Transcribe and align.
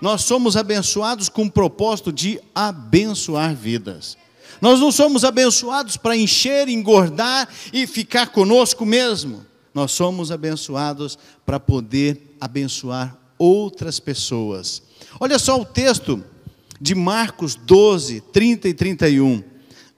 nós 0.00 0.22
somos 0.22 0.56
abençoados 0.56 1.28
com 1.28 1.44
o 1.44 1.50
propósito 1.50 2.12
de 2.12 2.40
abençoar 2.54 3.54
vidas. 3.54 4.16
Nós 4.60 4.80
não 4.80 4.90
somos 4.90 5.24
abençoados 5.24 5.96
para 5.96 6.16
encher, 6.16 6.68
engordar 6.68 7.48
e 7.72 7.86
ficar 7.86 8.28
conosco 8.28 8.84
mesmo. 8.84 9.44
Nós 9.74 9.92
somos 9.92 10.32
abençoados 10.32 11.18
para 11.46 11.60
poder 11.60 12.36
abençoar 12.40 13.16
outras 13.38 14.00
pessoas. 14.00 14.82
Olha 15.18 15.38
só 15.38 15.60
o 15.60 15.64
texto 15.64 16.22
de 16.80 16.94
Marcos 16.94 17.54
12, 17.54 18.20
30 18.32 18.68
e 18.68 18.74
31. 18.74 19.42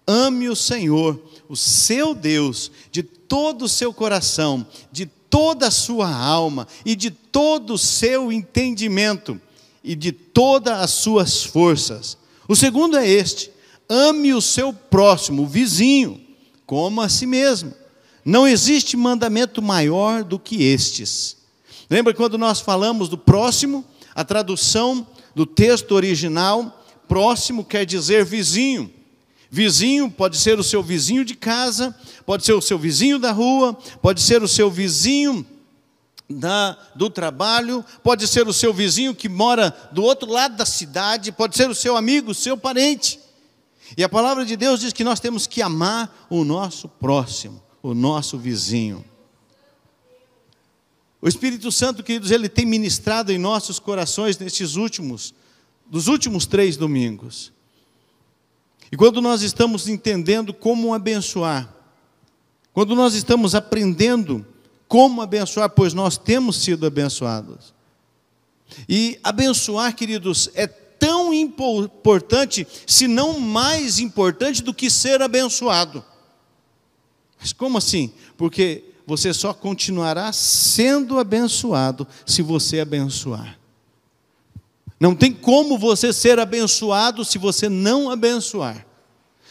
Ame 0.07 0.49
o 0.49 0.57
Senhor, 0.57 1.21
o 1.49 1.57
seu 1.57 2.15
Deus, 2.15 2.71
de 2.91 3.03
todo 3.03 3.67
o 3.67 3.69
seu 3.69 3.93
coração, 3.95 4.67
de 4.91 5.07
toda 5.07 5.69
a 5.69 5.71
sua 5.71 6.13
alma 6.15 6.67
e 6.85 6.95
de 6.95 7.11
todo 7.11 7.75
o 7.75 7.79
seu 7.79 8.31
entendimento 8.31 9.41
e 9.83 9.95
de 9.95 10.13
todas 10.13 10.79
as 10.81 10.91
suas 10.91 11.43
forças. 11.45 12.17
O 12.49 12.55
segundo 12.55 12.97
é 12.97 13.09
este: 13.09 13.51
ame 13.89 14.33
o 14.33 14.41
seu 14.41 14.73
próximo, 14.73 15.43
o 15.43 15.47
vizinho, 15.47 16.21
como 16.67 17.01
a 17.01 17.09
si 17.09 17.27
mesmo. 17.27 17.75
Não 18.25 18.47
existe 18.47 18.97
mandamento 18.97 19.61
maior 19.61 20.23
do 20.23 20.39
que 20.39 20.63
estes. 20.63 21.37
Lembra 21.91 22.15
quando 22.15 22.39
nós 22.39 22.61
falamos 22.61 23.09
do 23.09 23.19
próximo? 23.19 23.85
A 24.15 24.25
tradução 24.25 25.07
do 25.35 25.45
texto 25.45 25.93
original, 25.93 26.85
próximo 27.09 27.65
quer 27.65 27.85
dizer 27.85 28.25
vizinho. 28.25 28.93
Vizinho 29.51 30.11
pode 30.11 30.39
ser 30.39 30.59
o 30.59 30.65
seu 30.65 30.83
vizinho 30.83 31.25
de 31.25 31.35
casa, 31.35 31.95
pode 32.25 32.45
ser 32.45 32.55
o 32.55 32.63
seu 32.63 32.79
vizinho 32.79 33.19
da 33.19 33.33
rua, 33.33 33.77
pode 34.01 34.23
ser 34.23 34.43
o 34.43 34.49
seu 34.49 34.71
vizinho 34.71 35.45
da, 36.33 36.77
do 36.95 37.11
trabalho, 37.11 37.85
pode 38.03 38.27
ser 38.27 38.47
o 38.49 38.53
seu 38.53 38.73
vizinho 38.73 39.15
que 39.15 39.29
mora 39.29 39.75
do 39.93 40.03
outro 40.03 40.31
lado 40.31 40.57
da 40.57 40.67
cidade, 40.67 41.33
pode 41.33 41.57
ser 41.57 41.69
o 41.71 41.75
seu 41.75 41.97
amigo, 41.97 42.31
o 42.31 42.35
seu 42.35 42.57
parente. 42.57 43.21
E 43.97 44.03
a 44.03 44.09
palavra 44.09 44.45
de 44.45 44.57
Deus 44.57 44.81
diz 44.81 44.93
que 44.93 45.05
nós 45.05 45.21
temos 45.21 45.47
que 45.47 45.61
amar 45.61 46.27
o 46.31 46.45
nosso 46.45 46.89
próximo, 46.89 47.63
o 47.83 47.95
nosso 47.95 48.39
vizinho. 48.39 49.05
O 51.21 51.29
Espírito 51.29 51.71
Santo, 51.71 52.03
queridos, 52.03 52.31
ele 52.31 52.49
tem 52.49 52.67
ministrado 52.67 53.31
em 53.31 53.39
nossos 53.39 53.79
corações 53.79 54.39
nestes 54.39 54.75
últimos, 54.75 55.33
dos 55.87 56.09
últimos 56.09 56.47
três 56.47 56.77
domingos. 56.77 57.53
E 58.91 58.97
quando 58.97 59.23
nós 59.23 59.43
estamos 59.43 59.89
entendendo 59.89 60.53
como 60.53 60.93
abençoar, 60.93 61.73
quando 62.73 62.95
nós 62.95 63.15
estamos 63.15 63.55
aprendendo 63.55 64.45
como 64.93 65.23
abençoar, 65.23 65.71
pois 65.71 65.95
nós 65.95 66.19
temos 66.19 66.57
sido 66.57 66.87
abençoados. 66.87 67.73
E 68.87 69.19
abençoar, 69.25 69.97
queridos, 69.97 70.51
é 70.53 70.67
tão 70.67 71.33
importante, 71.33 72.69
se 72.87 73.09
não 73.09 73.41
mais 73.41 73.99
importante 73.99 74.63
do 74.63 74.75
que 74.75 74.91
ser 74.91 75.23
abençoado. 75.23 76.05
Mas 77.41 77.55
como 77.55 77.79
assim? 77.79 78.13
Porque 78.37 78.85
você 79.07 79.33
só 79.33 79.55
continuará 79.55 80.31
sendo 80.31 81.19
abençoado 81.19 82.07
se 82.27 82.43
você 82.43 82.81
abençoar. 82.81 83.59
Não 85.01 85.15
tem 85.15 85.33
como 85.33 85.79
você 85.79 86.13
ser 86.13 86.39
abençoado 86.39 87.25
se 87.25 87.39
você 87.39 87.67
não 87.67 88.11
abençoar. 88.11 88.87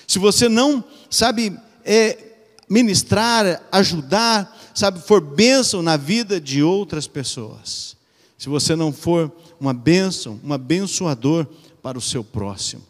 Se 0.06 0.20
você 0.20 0.48
não, 0.48 0.84
sabe, 1.10 1.58
é, 1.84 2.32
ministrar, 2.70 3.64
ajudar, 3.72 4.61
sabe, 4.74 5.00
for 5.00 5.22
bênção 5.22 5.82
na 5.82 5.98
vida 5.98 6.40
de 6.40 6.64
outras 6.64 7.08
pessoas. 7.08 7.96
Se 8.38 8.50
você 8.50 8.76
não 8.76 8.92
for 8.92 9.32
uma 9.60 9.74
bênção, 9.74 10.40
um 10.44 10.52
abençoador 10.52 11.46
para 11.82 11.98
o 11.98 12.02
seu 12.02 12.24
próximo. 12.24 12.82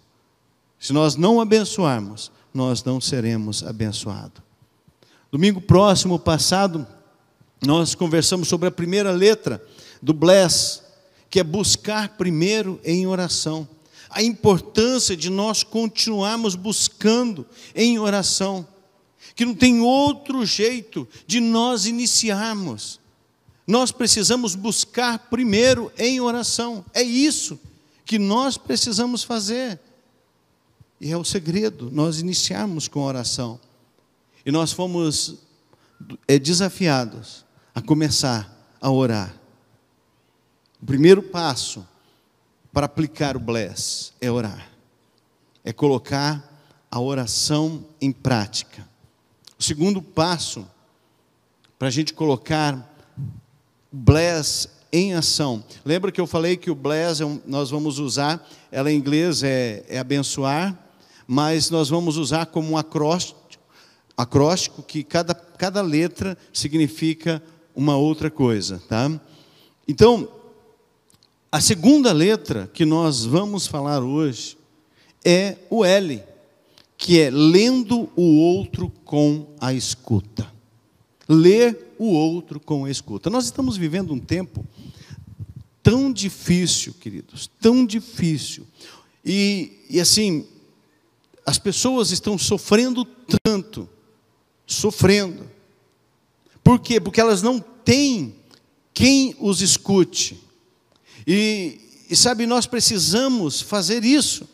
Se 0.79 0.93
nós 0.93 1.15
não 1.15 1.41
abençoarmos, 1.41 2.31
nós 2.53 2.83
não 2.83 2.99
seremos 2.99 3.63
abençoados. 3.63 4.41
Domingo 5.31 5.61
próximo 5.61 6.17
passado, 6.17 6.85
nós 7.65 7.95
conversamos 7.95 8.47
sobre 8.47 8.67
a 8.67 8.71
primeira 8.71 9.11
letra 9.11 9.63
do 10.01 10.13
Bless, 10.13 10.81
que 11.29 11.39
é 11.39 11.43
buscar 11.43 12.09
primeiro 12.17 12.79
em 12.83 13.05
oração. 13.07 13.67
A 14.09 14.21
importância 14.21 15.15
de 15.15 15.29
nós 15.29 15.63
continuarmos 15.63 16.55
buscando 16.55 17.45
em 17.73 17.99
oração 17.99 18.67
que 19.35 19.45
não 19.45 19.55
tem 19.55 19.81
outro 19.81 20.45
jeito 20.45 21.07
de 21.25 21.39
nós 21.39 21.85
iniciarmos. 21.85 22.99
Nós 23.65 23.91
precisamos 23.91 24.55
buscar 24.55 25.17
primeiro 25.29 25.91
em 25.97 26.19
oração. 26.19 26.83
É 26.93 27.01
isso 27.01 27.59
que 28.05 28.19
nós 28.19 28.57
precisamos 28.57 29.23
fazer. 29.23 29.79
E 30.99 31.11
é 31.11 31.17
o 31.17 31.23
segredo, 31.23 31.89
nós 31.91 32.19
iniciarmos 32.19 32.87
com 32.87 33.01
oração. 33.01 33.59
E 34.45 34.51
nós 34.51 34.71
fomos 34.71 35.37
é, 36.27 36.37
desafiados 36.37 37.45
a 37.73 37.81
começar 37.81 38.75
a 38.79 38.91
orar. 38.91 39.33
O 40.81 40.85
primeiro 40.85 41.23
passo 41.23 41.87
para 42.73 42.85
aplicar 42.85 43.37
o 43.37 43.39
bless 43.39 44.13
é 44.19 44.31
orar, 44.31 44.69
é 45.63 45.71
colocar 45.71 46.47
a 46.89 46.99
oração 46.99 47.85
em 48.01 48.11
prática. 48.11 48.90
O 49.61 49.63
segundo 49.63 50.01
passo 50.01 50.67
para 51.77 51.87
a 51.87 51.91
gente 51.91 52.15
colocar 52.15 52.97
bless 53.91 54.67
em 54.91 55.13
ação. 55.13 55.63
Lembra 55.85 56.11
que 56.11 56.19
eu 56.19 56.25
falei 56.25 56.57
que 56.57 56.71
o 56.71 56.73
bless 56.73 57.21
é 57.21 57.25
um, 57.27 57.39
nós 57.45 57.69
vamos 57.69 57.99
usar, 57.99 58.43
ela 58.71 58.91
em 58.91 58.97
inglês 58.97 59.43
é, 59.43 59.85
é 59.87 59.99
abençoar, 59.99 60.75
mas 61.27 61.69
nós 61.69 61.89
vamos 61.89 62.17
usar 62.17 62.47
como 62.47 62.71
um 62.71 62.75
acróstico, 62.75 63.39
acróstico 64.17 64.81
que 64.81 65.03
cada, 65.03 65.35
cada 65.35 65.83
letra 65.83 66.35
significa 66.51 67.39
uma 67.75 67.95
outra 67.95 68.31
coisa, 68.31 68.81
tá? 68.89 69.11
Então, 69.87 70.27
a 71.51 71.61
segunda 71.61 72.11
letra 72.11 72.67
que 72.73 72.83
nós 72.83 73.25
vamos 73.25 73.67
falar 73.67 74.01
hoje 74.01 74.57
é 75.23 75.55
o 75.69 75.85
L 75.85 76.30
que 77.01 77.19
é 77.19 77.31
lendo 77.31 78.07
o 78.15 78.21
outro 78.21 78.87
com 79.03 79.47
a 79.59 79.73
escuta. 79.73 80.53
Ler 81.27 81.95
o 81.97 82.05
outro 82.05 82.59
com 82.59 82.85
a 82.85 82.91
escuta. 82.91 83.27
Nós 83.27 83.45
estamos 83.45 83.75
vivendo 83.75 84.13
um 84.13 84.19
tempo 84.19 84.63
tão 85.81 86.13
difícil, 86.13 86.93
queridos, 86.93 87.49
tão 87.59 87.87
difícil. 87.87 88.67
E, 89.25 89.79
e 89.89 89.99
assim, 89.99 90.45
as 91.43 91.57
pessoas 91.57 92.11
estão 92.11 92.37
sofrendo 92.37 93.03
tanto, 93.43 93.89
sofrendo. 94.67 95.49
Por 96.63 96.79
quê? 96.79 97.01
Porque 97.01 97.19
elas 97.19 97.41
não 97.41 97.59
têm 97.59 98.35
quem 98.93 99.35
os 99.39 99.59
escute. 99.63 100.39
E, 101.25 101.81
e 102.07 102.15
sabe, 102.15 102.45
nós 102.45 102.67
precisamos 102.67 103.59
fazer 103.59 104.03
isso. 104.03 104.47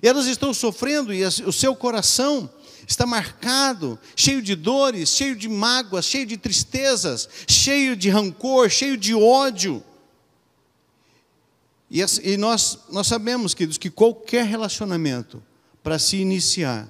Elas 0.00 0.26
estão 0.26 0.54
sofrendo 0.54 1.12
e 1.12 1.24
o 1.24 1.52
seu 1.52 1.74
coração 1.74 2.48
está 2.86 3.06
marcado, 3.06 3.98
cheio 4.16 4.40
de 4.40 4.54
dores, 4.54 5.10
cheio 5.10 5.36
de 5.36 5.48
mágoas, 5.48 6.04
cheio 6.04 6.26
de 6.26 6.36
tristezas, 6.36 7.28
cheio 7.46 7.96
de 7.96 8.08
rancor, 8.08 8.70
cheio 8.70 8.96
de 8.96 9.14
ódio. 9.14 9.82
E, 11.90 12.36
nós, 12.38 12.78
nós 12.90 13.06
sabemos, 13.06 13.52
queridos, 13.52 13.76
que 13.76 13.90
qualquer 13.90 14.46
relacionamento, 14.46 15.42
para 15.82 15.98
se 15.98 16.16
iniciar, 16.16 16.88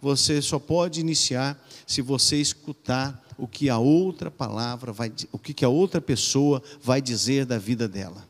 você 0.00 0.40
só 0.40 0.58
pode 0.58 1.00
iniciar 1.00 1.60
se 1.86 2.00
você 2.00 2.36
escutar 2.36 3.20
o 3.36 3.48
que 3.48 3.68
a 3.68 3.78
outra 3.78 4.30
palavra 4.30 4.92
vai, 4.92 5.12
o 5.32 5.38
que 5.38 5.64
a 5.64 5.68
outra 5.68 6.00
pessoa 6.00 6.62
vai 6.80 7.02
dizer 7.02 7.46
da 7.46 7.58
vida 7.58 7.88
dela. 7.88 8.28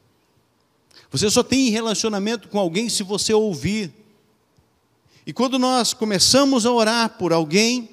Você 1.11 1.29
só 1.31 1.43
tem 1.43 1.69
relacionamento 1.69 2.49
com 2.49 2.59
alguém 2.59 2.89
se 2.89 3.03
você 3.03 3.35
ouvir. 3.35 3.93
E 5.27 5.33
quando 5.33 5.59
nós 5.59 5.95
começamos 5.95 6.67
a 6.67 6.71
orar 6.71 7.11
por 7.19 7.33
alguém, 7.33 7.89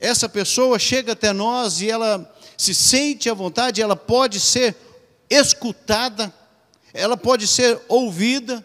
essa 0.00 0.26
pessoa 0.26 0.78
chega 0.78 1.12
até 1.12 1.32
nós 1.32 1.82
e 1.82 1.90
ela 1.90 2.34
se 2.56 2.74
sente 2.74 3.28
à 3.28 3.34
vontade, 3.34 3.82
ela 3.82 3.94
pode 3.94 4.40
ser 4.40 4.74
escutada, 5.28 6.32
ela 6.94 7.14
pode 7.14 7.46
ser 7.46 7.78
ouvida, 7.88 8.64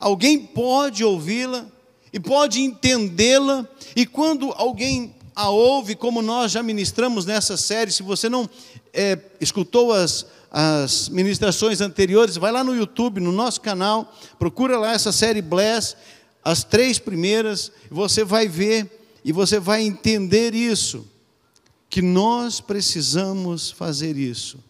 alguém 0.00 0.38
pode 0.38 1.04
ouvi-la 1.04 1.66
e 2.10 2.18
pode 2.18 2.62
entendê-la, 2.62 3.68
e 3.94 4.06
quando 4.06 4.52
alguém 4.56 5.14
a 5.34 5.50
ouve, 5.50 5.94
como 5.94 6.22
nós 6.22 6.52
já 6.52 6.62
ministramos 6.62 7.26
nessa 7.26 7.58
série, 7.58 7.92
se 7.92 8.02
você 8.02 8.26
não 8.26 8.48
é, 8.94 9.18
escutou 9.38 9.92
as, 9.92 10.24
as 10.50 11.10
ministrações 11.10 11.82
anteriores, 11.82 12.36
vai 12.36 12.50
lá 12.50 12.64
no 12.64 12.74
YouTube, 12.74 13.20
no 13.20 13.30
nosso 13.30 13.60
canal, 13.60 14.10
procura 14.38 14.78
lá 14.78 14.92
essa 14.92 15.12
série 15.12 15.42
Bless, 15.42 15.94
as 16.46 16.62
três 16.62 16.96
primeiras, 16.96 17.72
você 17.90 18.22
vai 18.22 18.46
ver 18.46 18.88
e 19.24 19.32
você 19.32 19.58
vai 19.58 19.82
entender 19.82 20.54
isso, 20.54 21.04
que 21.90 22.00
nós 22.00 22.60
precisamos 22.60 23.72
fazer 23.72 24.16
isso. 24.16 24.62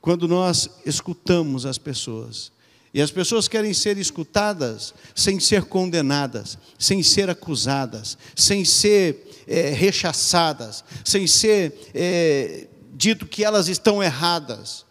Quando 0.00 0.28
nós 0.28 0.70
escutamos 0.86 1.66
as 1.66 1.76
pessoas, 1.76 2.52
E 2.92 3.00
as 3.00 3.10
pessoas 3.10 3.46
querem 3.46 3.72
ser 3.72 3.98
escutadas 3.98 4.92
sem 5.14 5.38
ser 5.38 5.64
condenadas, 5.64 6.58
sem 6.78 7.02
ser 7.02 7.30
acusadas, 7.30 8.18
sem 8.34 8.64
ser 8.64 9.44
é, 9.46 9.70
rechaçadas, 9.70 10.84
sem 11.04 11.26
ser 11.26 11.90
é, 11.94 12.66
dito 12.92 13.26
que 13.26 13.44
elas 13.44 13.68
estão 13.68 14.02
erradas. 14.02 14.84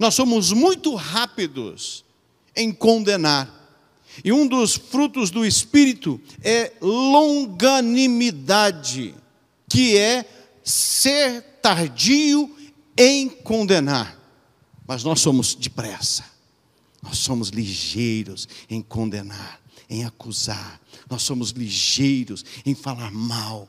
Nós 0.00 0.14
somos 0.14 0.52
muito 0.52 0.94
rápidos 0.96 2.04
em 2.56 2.72
condenar. 2.72 3.62
E 4.22 4.32
um 4.32 4.46
dos 4.46 4.74
frutos 4.74 5.30
do 5.30 5.44
Espírito 5.44 6.20
é 6.42 6.72
longanimidade, 6.80 9.14
que 9.68 9.96
é 9.96 10.24
ser 10.62 11.42
tardio 11.62 12.54
em 12.96 13.28
condenar. 13.28 14.20
Mas 14.86 15.02
nós 15.02 15.20
somos 15.20 15.54
depressa, 15.54 16.24
nós 17.02 17.18
somos 17.18 17.48
ligeiros 17.48 18.46
em 18.68 18.82
condenar, 18.82 19.60
em 19.88 20.04
acusar, 20.04 20.80
nós 21.08 21.22
somos 21.22 21.50
ligeiros 21.50 22.44
em 22.64 22.74
falar 22.74 23.10
mal, 23.10 23.68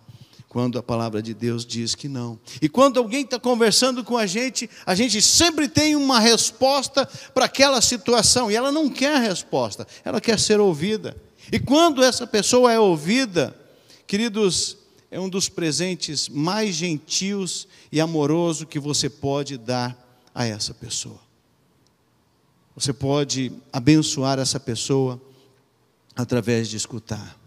quando 0.55 0.79
a 0.79 0.81
palavra 0.81 1.21
de 1.21 1.33
Deus 1.33 1.65
diz 1.65 1.95
que 1.95 2.07
não. 2.07 2.39
E 2.61 2.69
quando 2.69 2.97
alguém 2.97 3.25
está 3.25 3.37
conversando 3.37 4.05
com 4.05 4.17
a 4.17 4.25
gente, 4.25 4.69
a 4.85 4.95
gente 4.95 5.21
sempre 5.21 5.67
tem 5.67 5.97
uma 5.97 6.17
resposta 6.17 7.05
para 7.33 7.43
aquela 7.43 7.81
situação, 7.81 8.49
e 8.49 8.55
ela 8.55 8.71
não 8.71 8.89
quer 8.89 9.17
a 9.17 9.19
resposta, 9.19 9.85
ela 10.05 10.21
quer 10.21 10.39
ser 10.39 10.61
ouvida. 10.61 11.21
E 11.51 11.59
quando 11.59 12.01
essa 12.01 12.25
pessoa 12.25 12.71
é 12.71 12.79
ouvida, 12.79 13.53
queridos, 14.07 14.77
é 15.11 15.19
um 15.19 15.27
dos 15.27 15.49
presentes 15.49 16.29
mais 16.29 16.73
gentios 16.73 17.67
e 17.91 17.99
amoroso 17.99 18.65
que 18.65 18.79
você 18.79 19.09
pode 19.09 19.57
dar 19.57 20.23
a 20.33 20.45
essa 20.45 20.73
pessoa. 20.73 21.19
Você 22.77 22.93
pode 22.93 23.51
abençoar 23.73 24.39
essa 24.39 24.57
pessoa 24.57 25.21
através 26.15 26.69
de 26.69 26.77
escutar. 26.77 27.44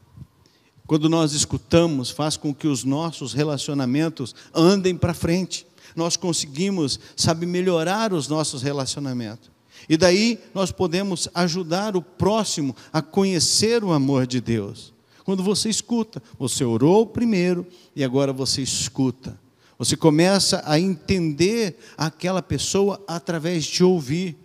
Quando 0.89 1.07
nós 1.07 1.35
escutamos, 1.35 2.09
faz 2.09 2.39
com 2.39 2.55
que 2.55 2.67
os 2.67 2.83
nossos 2.83 3.35
relacionamentos 3.35 4.35
andem 4.55 4.97
para 4.97 5.13
frente. 5.13 5.67
Nós 5.95 6.17
conseguimos, 6.17 6.99
sabe, 7.15 7.45
melhorar 7.45 8.15
os 8.15 8.27
nossos 8.27 8.63
relacionamentos. 8.63 9.51
E 9.87 9.99
daí 9.99 10.39
nós 10.55 10.73
podemos 10.73 11.29
ajudar 11.35 11.95
o 11.95 12.01
próximo 12.01 12.75
a 12.91 13.03
conhecer 13.03 13.85
o 13.85 13.93
amor 13.93 14.27
de 14.27 14.41
Deus. 14.41 14.95
Quando 15.25 15.43
você 15.43 15.69
escuta, 15.69 16.23
você 16.39 16.65
orou 16.65 17.07
primeiro 17.07 17.67
e 17.95 18.03
agora 18.03 18.33
você 18.33 18.63
escuta. 18.63 19.39
Você 19.79 19.95
começa 19.95 20.63
a 20.65 20.81
entender 20.81 21.79
aquela 21.99 22.41
pessoa 22.41 22.99
através 23.07 23.67
de 23.67 23.85
ouvir. 23.85 24.39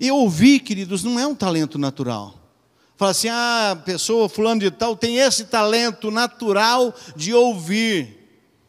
E 0.00 0.10
ouvir, 0.10 0.60
queridos, 0.60 1.04
não 1.04 1.20
é 1.20 1.26
um 1.26 1.34
talento 1.34 1.78
natural. 1.78 2.45
Fala 2.96 3.10
assim: 3.10 3.28
ah, 3.28 3.72
a 3.72 3.76
pessoa, 3.76 4.28
fulano 4.28 4.60
de 4.60 4.70
tal, 4.70 4.96
tem 4.96 5.18
esse 5.18 5.44
talento 5.44 6.10
natural 6.10 6.94
de 7.14 7.34
ouvir. 7.34 8.16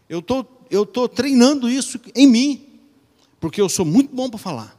Eu 0.09 0.21
tô, 0.21 0.45
estou 0.65 0.85
tô 0.85 1.07
treinando 1.07 1.69
isso 1.69 1.99
em 2.13 2.27
mim, 2.27 2.79
porque 3.39 3.61
eu 3.61 3.69
sou 3.69 3.85
muito 3.85 4.13
bom 4.13 4.29
para 4.29 4.37
falar. 4.37 4.77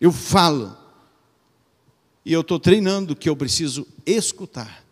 Eu 0.00 0.12
falo. 0.12 0.76
E 2.24 2.32
eu 2.32 2.40
estou 2.40 2.58
treinando 2.58 3.14
que 3.14 3.28
eu 3.28 3.36
preciso 3.36 3.86
escutar. 4.06 4.84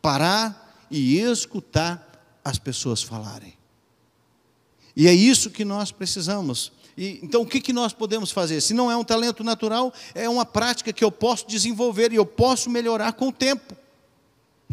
Parar 0.00 0.86
e 0.90 1.18
escutar 1.18 2.40
as 2.44 2.58
pessoas 2.58 3.02
falarem. 3.02 3.58
E 4.96 5.06
é 5.06 5.12
isso 5.12 5.50
que 5.50 5.64
nós 5.64 5.92
precisamos. 5.92 6.72
E, 6.98 7.20
então, 7.22 7.42
o 7.42 7.46
que, 7.46 7.60
que 7.60 7.72
nós 7.72 7.92
podemos 7.92 8.32
fazer? 8.32 8.60
Se 8.60 8.74
não 8.74 8.90
é 8.90 8.96
um 8.96 9.04
talento 9.04 9.44
natural, 9.44 9.94
é 10.16 10.28
uma 10.28 10.44
prática 10.44 10.92
que 10.92 11.04
eu 11.04 11.12
posso 11.12 11.46
desenvolver 11.46 12.12
e 12.12 12.16
eu 12.16 12.26
posso 12.26 12.68
melhorar 12.68 13.12
com 13.12 13.28
o 13.28 13.32
tempo. 13.32 13.76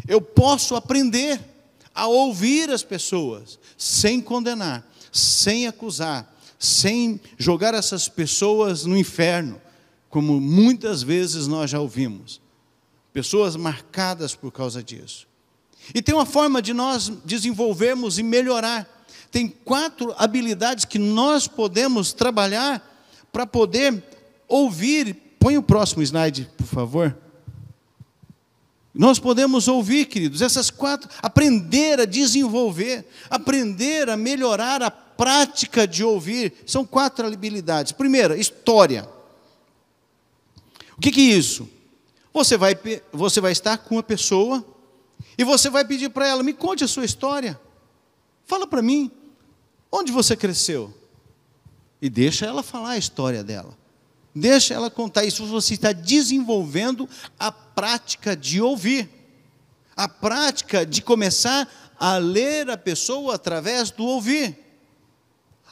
Eu 0.08 0.20
posso 0.20 0.74
aprender 0.74 1.40
a 1.94 2.08
ouvir 2.08 2.68
as 2.68 2.82
pessoas 2.82 3.60
sem 3.78 4.20
condenar, 4.20 4.84
sem 5.12 5.68
acusar, 5.68 6.36
sem 6.58 7.20
jogar 7.38 7.74
essas 7.74 8.08
pessoas 8.08 8.84
no 8.84 8.96
inferno, 8.96 9.62
como 10.10 10.40
muitas 10.40 11.04
vezes 11.04 11.46
nós 11.46 11.70
já 11.70 11.78
ouvimos. 11.78 12.40
Pessoas 13.12 13.54
marcadas 13.54 14.34
por 14.34 14.50
causa 14.50 14.82
disso. 14.82 15.28
E 15.94 16.02
tem 16.02 16.12
uma 16.12 16.26
forma 16.26 16.60
de 16.60 16.74
nós 16.74 17.08
desenvolvermos 17.24 18.18
e 18.18 18.24
melhorar 18.24 18.95
tem 19.36 19.48
quatro 19.48 20.14
habilidades 20.16 20.86
que 20.86 20.98
nós 20.98 21.46
podemos 21.46 22.14
trabalhar 22.14 22.82
para 23.30 23.46
poder 23.46 24.02
ouvir. 24.48 25.14
Põe 25.38 25.58
o 25.58 25.62
próximo 25.62 26.02
slide, 26.02 26.48
por 26.56 26.66
favor. 26.66 27.14
Nós 28.94 29.18
podemos 29.18 29.68
ouvir, 29.68 30.06
queridos, 30.06 30.40
essas 30.40 30.70
quatro, 30.70 31.10
aprender 31.20 32.00
a 32.00 32.06
desenvolver, 32.06 33.06
aprender 33.28 34.08
a 34.08 34.16
melhorar 34.16 34.82
a 34.82 34.90
prática 34.90 35.86
de 35.86 36.02
ouvir. 36.02 36.54
São 36.64 36.86
quatro 36.86 37.26
habilidades. 37.26 37.92
Primeira, 37.92 38.38
história. 38.38 39.06
O 40.96 41.00
que, 41.02 41.10
que 41.10 41.30
é 41.30 41.36
isso? 41.36 41.68
Você 42.32 42.56
vai, 42.56 42.74
você 43.12 43.38
vai 43.38 43.52
estar 43.52 43.76
com 43.76 43.96
uma 43.96 44.02
pessoa 44.02 44.64
e 45.36 45.44
você 45.44 45.68
vai 45.68 45.84
pedir 45.84 46.08
para 46.08 46.26
ela: 46.26 46.42
me 46.42 46.54
conte 46.54 46.82
a 46.84 46.88
sua 46.88 47.04
história. 47.04 47.60
Fala 48.46 48.66
para 48.66 48.80
mim, 48.80 49.10
onde 49.96 50.12
você 50.12 50.36
cresceu? 50.36 50.92
E 52.00 52.08
deixa 52.08 52.46
ela 52.46 52.62
falar 52.62 52.90
a 52.90 52.98
história 52.98 53.42
dela. 53.42 53.76
Deixa 54.34 54.74
ela 54.74 54.90
contar 54.90 55.24
isso. 55.24 55.46
Você 55.46 55.74
está 55.74 55.92
desenvolvendo 55.92 57.08
a 57.38 57.50
prática 57.50 58.36
de 58.36 58.60
ouvir, 58.60 59.08
a 59.96 60.06
prática 60.06 60.84
de 60.84 61.00
começar 61.00 61.68
a 61.98 62.18
ler 62.18 62.68
a 62.68 62.76
pessoa 62.76 63.34
através 63.34 63.90
do 63.90 64.04
ouvir. 64.04 64.58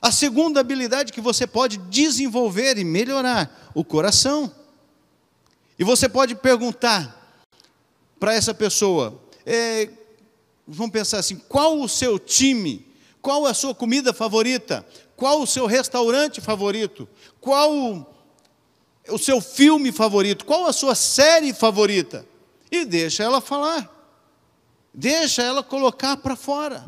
A 0.01 0.11
segunda 0.11 0.61
habilidade 0.61 1.13
que 1.13 1.21
você 1.21 1.47
pode 1.47 1.77
desenvolver 1.77 2.79
e 2.79 2.85
melhorar, 2.85 3.71
o 3.75 3.85
coração. 3.85 4.53
E 5.79 5.85
você 5.85 6.09
pode 6.09 6.35
perguntar 6.35 7.39
para 8.19 8.35
essa 8.35 8.55
pessoa: 8.55 9.21
é, 9.45 9.91
vamos 10.67 10.93
pensar 10.93 11.19
assim, 11.19 11.37
qual 11.37 11.81
o 11.81 11.89
seu 11.89 12.19
time? 12.19 12.87
Qual 13.25 13.47
a 13.47 13.55
sua 13.55 13.75
comida 13.75 14.13
favorita? 14.13 14.87
Qual 15.17 15.41
o 15.41 15.47
seu 15.47 15.65
restaurante 15.65 16.43
favorito? 16.43 17.09
Qual 17.41 18.07
o 19.09 19.19
seu 19.19 19.41
filme 19.41 19.91
favorito? 19.91 20.45
Qual 20.45 20.67
a 20.67 20.75
sua 20.75 20.95
série 20.95 21.55
favorita? 21.55 22.27
E 22.71 22.85
deixa 22.85 23.23
ela 23.23 23.41
falar. 23.41 23.91
Deixa 24.93 25.43
ela 25.43 25.63
colocar 25.63 26.19
para 26.19 26.37
fora. 26.37 26.85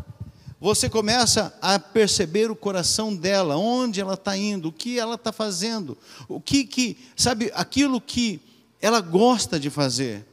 Você 0.61 0.91
começa 0.91 1.57
a 1.63 1.79
perceber 1.79 2.51
o 2.51 2.57
coração 2.57 3.17
dela, 3.17 3.57
onde 3.57 4.03
ela 4.03 4.13
está 4.13 4.37
indo, 4.37 4.69
o 4.69 4.73
que 4.73 4.99
ela 4.99 5.15
está 5.15 5.33
fazendo, 5.33 5.97
o 6.29 6.39
que, 6.39 6.65
que, 6.65 6.99
sabe, 7.17 7.51
aquilo 7.55 7.99
que 7.99 8.43
ela 8.79 9.01
gosta 9.01 9.59
de 9.59 9.71
fazer. 9.71 10.27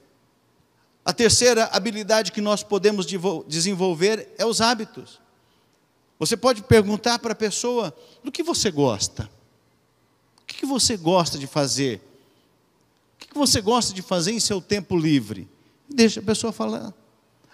A 1.06 1.14
terceira 1.14 1.70
habilidade 1.72 2.34
que 2.34 2.42
nós 2.42 2.62
podemos 2.62 3.06
desenvolver 3.48 4.34
é 4.38 4.46
os 4.46 4.60
hábitos. 4.60 5.23
Você 6.26 6.38
pode 6.38 6.64
perguntar 6.64 7.20
para 7.20 7.34
a 7.34 7.36
pessoa 7.36 7.94
do 8.24 8.32
que 8.32 8.42
você 8.42 8.72
gosta. 8.72 9.30
O 10.42 10.46
que 10.46 10.66
você 10.66 10.96
gosta 10.96 11.38
de 11.38 11.48
fazer? 11.48 12.02
O 13.16 13.28
que 13.28 13.38
você 13.38 13.62
gosta 13.62 13.94
de 13.94 14.02
fazer 14.02 14.32
em 14.32 14.40
seu 14.40 14.62
tempo 14.62 14.98
livre? 14.98 15.50
Deixa 15.90 16.20
a 16.20 16.24
pessoa 16.24 16.54
falar. 16.54 16.94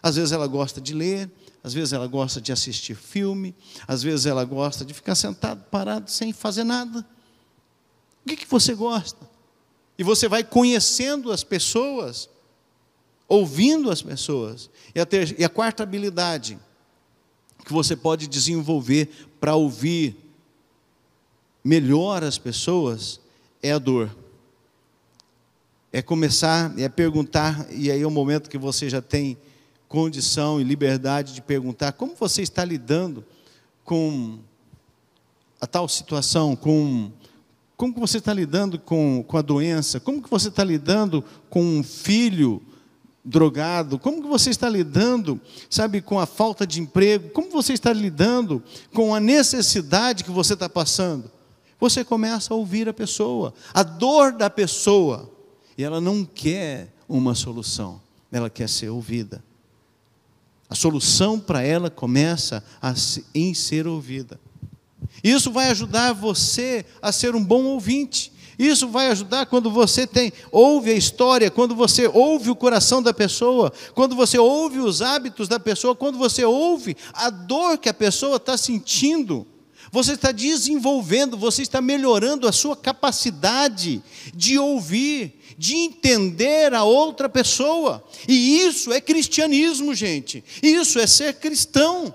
Às 0.03 0.15
vezes 0.17 0.31
ela 0.31 0.45
gosta 0.45 0.79
de 0.79 0.93
ler, 0.93 1.29
às 1.63 1.73
vezes 1.73 1.93
ela 1.93 2.05
gosta 2.05 2.39
de 2.39 2.51
assistir 2.51 2.95
filme, 2.95 3.55
às 3.87 4.03
vezes 4.03 4.25
ela 4.25 4.45
gosta 4.45 4.85
de 4.85 4.93
ficar 4.93 5.15
sentado, 5.15 5.63
parado, 5.71 6.09
sem 6.11 6.31
fazer 6.31 6.63
nada. 6.63 7.05
O 8.23 8.35
que 8.35 8.45
você 8.47 8.75
gosta? 8.75 9.27
E 9.97 10.03
você 10.03 10.27
vai 10.27 10.43
conhecendo 10.43 11.31
as 11.31 11.43
pessoas 11.43 12.29
ouvindo 13.27 13.91
as 13.91 14.01
pessoas. 14.01 14.69
E 14.93 14.99
a, 14.99 15.05
ter, 15.05 15.39
e 15.39 15.43
a 15.43 15.49
quarta 15.49 15.83
habilidade 15.83 16.59
que 17.65 17.73
você 17.73 17.95
pode 17.95 18.27
desenvolver 18.27 19.29
para 19.39 19.55
ouvir 19.55 20.15
melhor 21.63 22.23
as 22.23 22.37
pessoas 22.37 23.19
é 23.61 23.71
a 23.71 23.79
dor. 23.79 24.15
É 25.91 26.01
começar, 26.01 26.77
é 26.79 26.87
perguntar, 26.87 27.67
e 27.71 27.91
aí 27.91 28.01
é 28.01 28.07
o 28.07 28.11
momento 28.11 28.49
que 28.49 28.57
você 28.57 28.89
já 28.89 29.01
tem 29.01 29.37
condição 29.87 30.61
e 30.61 30.63
liberdade 30.63 31.33
de 31.33 31.41
perguntar 31.41 31.93
como 31.93 32.15
você 32.15 32.43
está 32.43 32.63
lidando 32.63 33.25
com 33.83 34.37
a 35.59 35.65
tal 35.65 35.89
situação, 35.89 36.55
com 36.55 37.11
como 37.75 37.93
que 37.93 37.99
você 37.99 38.17
está 38.17 38.33
lidando 38.33 38.77
com, 38.77 39.23
com 39.27 39.37
a 39.37 39.41
doença, 39.41 39.99
como 39.99 40.21
que 40.21 40.29
você 40.29 40.49
está 40.49 40.63
lidando 40.63 41.23
com 41.49 41.63
um 41.63 41.83
filho 41.83 42.61
drogado? 43.23 43.99
Como 43.99 44.21
que 44.21 44.27
você 44.27 44.49
está 44.49 44.69
lidando, 44.69 45.39
sabe, 45.69 46.01
com 46.01 46.19
a 46.19 46.25
falta 46.25 46.65
de 46.65 46.81
emprego? 46.81 47.29
Como 47.29 47.49
você 47.49 47.73
está 47.73 47.91
lidando 47.93 48.63
com 48.93 49.13
a 49.13 49.19
necessidade 49.19 50.23
que 50.23 50.31
você 50.31 50.53
está 50.53 50.69
passando? 50.69 51.31
Você 51.79 52.03
começa 52.03 52.53
a 52.53 52.57
ouvir 52.57 52.89
a 52.89 52.93
pessoa, 52.93 53.53
a 53.73 53.83
dor 53.83 54.33
da 54.33 54.49
pessoa. 54.49 55.31
e 55.77 55.83
ela 55.83 56.01
não 56.01 56.25
quer 56.25 56.93
uma 57.07 57.33
solução, 57.33 58.01
ela 58.31 58.49
quer 58.49 58.67
ser 58.67 58.89
ouvida. 58.89 59.43
A 60.69 60.75
solução 60.75 61.39
para 61.39 61.63
ela 61.63 61.89
começa 61.89 62.63
a, 62.81 62.93
em 63.33 63.53
ser 63.53 63.87
ouvida. 63.87 64.39
Isso 65.23 65.51
vai 65.51 65.69
ajudar 65.69 66.13
você 66.13 66.85
a 67.01 67.11
ser 67.11 67.33
um 67.33 67.43
bom 67.43 67.63
ouvinte. 67.63 68.31
Isso 68.59 68.89
vai 68.89 69.07
ajudar 69.07 69.45
quando 69.45 69.71
você 69.71 70.05
tem 70.05 70.33
ouve 70.51 70.91
a 70.91 70.93
história, 70.93 71.49
quando 71.49 71.73
você 71.73 72.07
ouve 72.07 72.49
o 72.49 72.55
coração 72.55 73.01
da 73.01 73.13
pessoa, 73.13 73.71
quando 73.95 74.17
você 74.17 74.37
ouve 74.37 74.79
os 74.79 75.01
hábitos 75.01 75.47
da 75.47 75.57
pessoa, 75.57 75.95
quando 75.95 76.17
você 76.17 76.43
ouve 76.43 76.97
a 77.13 77.29
dor 77.29 77.77
que 77.77 77.87
a 77.87 77.93
pessoa 77.93 78.35
está 78.35 78.57
sentindo. 78.57 79.47
Você 79.93 80.11
está 80.11 80.33
desenvolvendo, 80.33 81.37
você 81.37 81.61
está 81.61 81.81
melhorando 81.81 82.47
a 82.47 82.51
sua 82.51 82.75
capacidade 82.75 84.03
de 84.35 84.59
ouvir, 84.59 85.39
de 85.57 85.75
entender 85.75 86.73
a 86.73 86.83
outra 86.83 87.29
pessoa. 87.29 88.03
E 88.27 88.59
isso 88.59 88.91
é 88.91 88.99
cristianismo, 88.99 89.95
gente. 89.95 90.43
Isso 90.61 90.99
é 90.99 91.07
ser 91.07 91.35
cristão. 91.35 92.13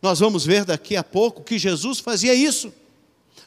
Nós 0.00 0.18
vamos 0.20 0.44
ver 0.44 0.64
daqui 0.64 0.96
a 0.96 1.04
pouco 1.04 1.44
que 1.44 1.58
Jesus 1.58 2.00
fazia 2.00 2.34
isso. 2.34 2.72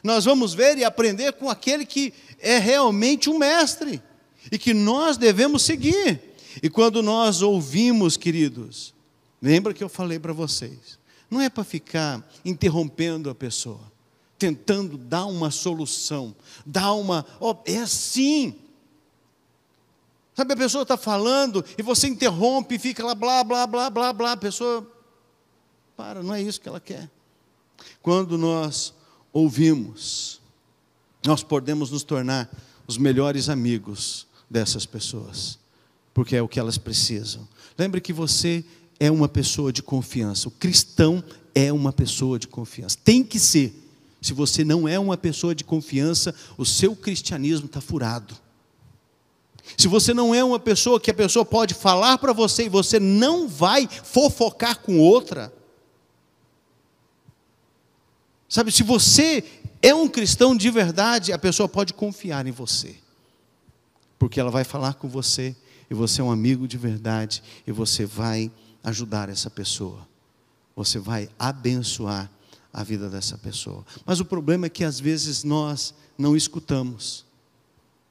Nós 0.02 0.24
vamos 0.24 0.54
ver 0.54 0.78
e 0.78 0.84
aprender 0.84 1.32
com 1.34 1.50
aquele 1.50 1.84
que 1.84 2.12
é 2.38 2.58
realmente 2.58 3.28
um 3.28 3.38
mestre 3.38 4.02
e 4.50 4.58
que 4.58 4.72
nós 4.72 5.16
devemos 5.16 5.62
seguir. 5.62 6.20
E 6.62 6.68
quando 6.68 7.02
nós 7.02 7.42
ouvimos, 7.42 8.16
queridos, 8.16 8.94
lembra 9.40 9.74
que 9.74 9.82
eu 9.82 9.88
falei 9.88 10.18
para 10.18 10.32
vocês, 10.32 10.98
não 11.30 11.40
é 11.40 11.48
para 11.48 11.64
ficar 11.64 12.26
interrompendo 12.44 13.28
a 13.28 13.34
pessoa, 13.34 13.92
tentando 14.38 14.96
dar 14.96 15.26
uma 15.26 15.50
solução, 15.50 16.34
dar 16.64 16.92
uma. 16.94 17.24
Oh, 17.40 17.54
é 17.66 17.78
assim. 17.78 18.56
Sabe, 20.34 20.54
a 20.54 20.56
pessoa 20.56 20.82
está 20.82 20.96
falando 20.96 21.64
e 21.76 21.82
você 21.82 22.06
interrompe 22.06 22.76
e 22.76 22.78
fica 22.78 23.04
lá, 23.04 23.14
blá, 23.14 23.42
blá, 23.42 23.66
blá, 23.66 23.90
blá, 23.90 24.12
blá. 24.12 24.32
A 24.32 24.36
pessoa. 24.36 24.86
Para, 25.96 26.22
não 26.22 26.32
é 26.32 26.40
isso 26.40 26.60
que 26.60 26.68
ela 26.68 26.80
quer. 26.80 27.10
Quando 28.00 28.38
nós 28.38 28.94
ouvimos, 29.32 30.40
nós 31.24 31.42
podemos 31.42 31.90
nos 31.90 32.02
tornar 32.02 32.50
os 32.86 32.96
melhores 32.96 33.48
amigos 33.48 34.26
dessas 34.48 34.86
pessoas, 34.86 35.58
porque 36.14 36.36
é 36.36 36.42
o 36.42 36.48
que 36.48 36.58
elas 36.58 36.78
precisam. 36.78 37.46
Lembre 37.76 38.00
que 38.00 38.12
você 38.12 38.64
é 38.98 39.10
uma 39.10 39.28
pessoa 39.28 39.72
de 39.72 39.82
confiança. 39.82 40.48
O 40.48 40.52
cristão 40.52 41.22
é 41.54 41.72
uma 41.72 41.92
pessoa 41.92 42.38
de 42.38 42.48
confiança. 42.48 42.96
Tem 43.04 43.22
que 43.22 43.38
ser. 43.38 43.74
Se 44.20 44.32
você 44.32 44.64
não 44.64 44.88
é 44.88 44.98
uma 44.98 45.16
pessoa 45.16 45.54
de 45.54 45.62
confiança, 45.62 46.34
o 46.56 46.64
seu 46.64 46.96
cristianismo 46.96 47.66
está 47.66 47.80
furado. 47.80 48.34
Se 49.76 49.86
você 49.86 50.14
não 50.14 50.34
é 50.34 50.42
uma 50.42 50.58
pessoa 50.58 50.98
que 50.98 51.10
a 51.10 51.14
pessoa 51.14 51.44
pode 51.44 51.74
falar 51.74 52.18
para 52.18 52.32
você 52.32 52.64
e 52.64 52.68
você 52.68 52.98
não 52.98 53.46
vai 53.46 53.86
fofocar 53.86 54.80
com 54.80 54.98
outra. 54.98 55.52
Sabe, 58.48 58.72
se 58.72 58.82
você 58.82 59.44
é 59.82 59.94
um 59.94 60.08
cristão 60.08 60.56
de 60.56 60.70
verdade, 60.70 61.32
a 61.32 61.38
pessoa 61.38 61.68
pode 61.68 61.92
confiar 61.92 62.46
em 62.46 62.50
você. 62.50 62.96
Porque 64.18 64.40
ela 64.40 64.50
vai 64.50 64.64
falar 64.64 64.94
com 64.94 65.08
você 65.08 65.54
e 65.90 65.94
você 65.94 66.20
é 66.20 66.24
um 66.24 66.30
amigo 66.30 66.66
de 66.66 66.76
verdade 66.76 67.42
e 67.66 67.72
você 67.72 68.04
vai 68.04 68.50
ajudar 68.82 69.28
essa 69.28 69.50
pessoa. 69.50 70.06
Você 70.74 70.98
vai 70.98 71.28
abençoar 71.38 72.30
a 72.72 72.82
vida 72.82 73.08
dessa 73.08 73.36
pessoa. 73.36 73.84
Mas 74.04 74.20
o 74.20 74.24
problema 74.24 74.66
é 74.66 74.70
que 74.70 74.84
às 74.84 74.98
vezes 74.98 75.44
nós 75.44 75.94
não 76.16 76.36
escutamos. 76.36 77.24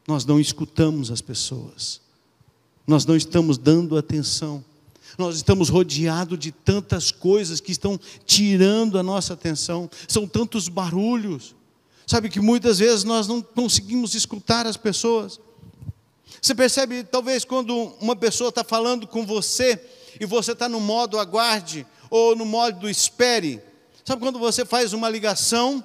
Nós 0.08 0.26
não 0.26 0.40
escutamos 0.40 1.12
as 1.12 1.22
pessoas. 1.22 2.02
Nós 2.86 3.06
não 3.06 3.16
estamos 3.16 3.58
dando 3.58 3.98
atenção. 3.98 4.64
Nós 5.18 5.36
estamos 5.38 5.70
rodeados 5.70 6.38
de 6.38 6.52
tantas 6.52 7.12
coisas 7.12 7.60
que 7.60 7.72
estão 7.72 8.00
tirando 8.26 9.00
a 9.00 9.04
nossa 9.04 9.34
atenção. 9.34 9.90
São 10.08 10.28
tantos 10.28 10.68
barulhos. 10.68 11.56
Sabe 12.06 12.30
que 12.30 12.40
muitas 12.40 12.80
vezes 12.80 13.04
nós 13.04 13.28
não 13.28 13.42
conseguimos 13.42 14.14
escutar 14.14 14.66
as 14.68 14.78
pessoas. 14.78 15.40
Você 16.42 16.54
percebe, 16.54 17.04
talvez, 17.04 17.44
quando 17.44 17.76
uma 18.00 18.16
pessoa 18.16 18.50
está 18.50 18.64
falando 18.64 19.08
com 19.08 19.26
você, 19.26 19.82
e 20.20 20.26
você 20.26 20.52
está 20.52 20.68
no 20.68 20.80
modo 20.80 21.20
aguarde 21.20 21.86
ou 22.10 22.36
no 22.36 22.46
modo 22.46 22.90
espere. 22.90 23.62
Sabe 24.04 24.22
quando 24.22 24.40
você 24.40 24.66
faz 24.66 24.94
uma 24.94 25.10
ligação 25.10 25.84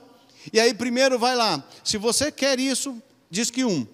e 0.53 0.59
aí 0.59 0.75
primeiro 0.75 1.19
vai 1.19 1.37
lá, 1.37 1.63
se 1.85 1.99
você 1.99 2.33
quer 2.33 2.59
isso, 2.59 3.01
diz 3.31 3.51
que 3.51 3.65
um. 3.65 3.87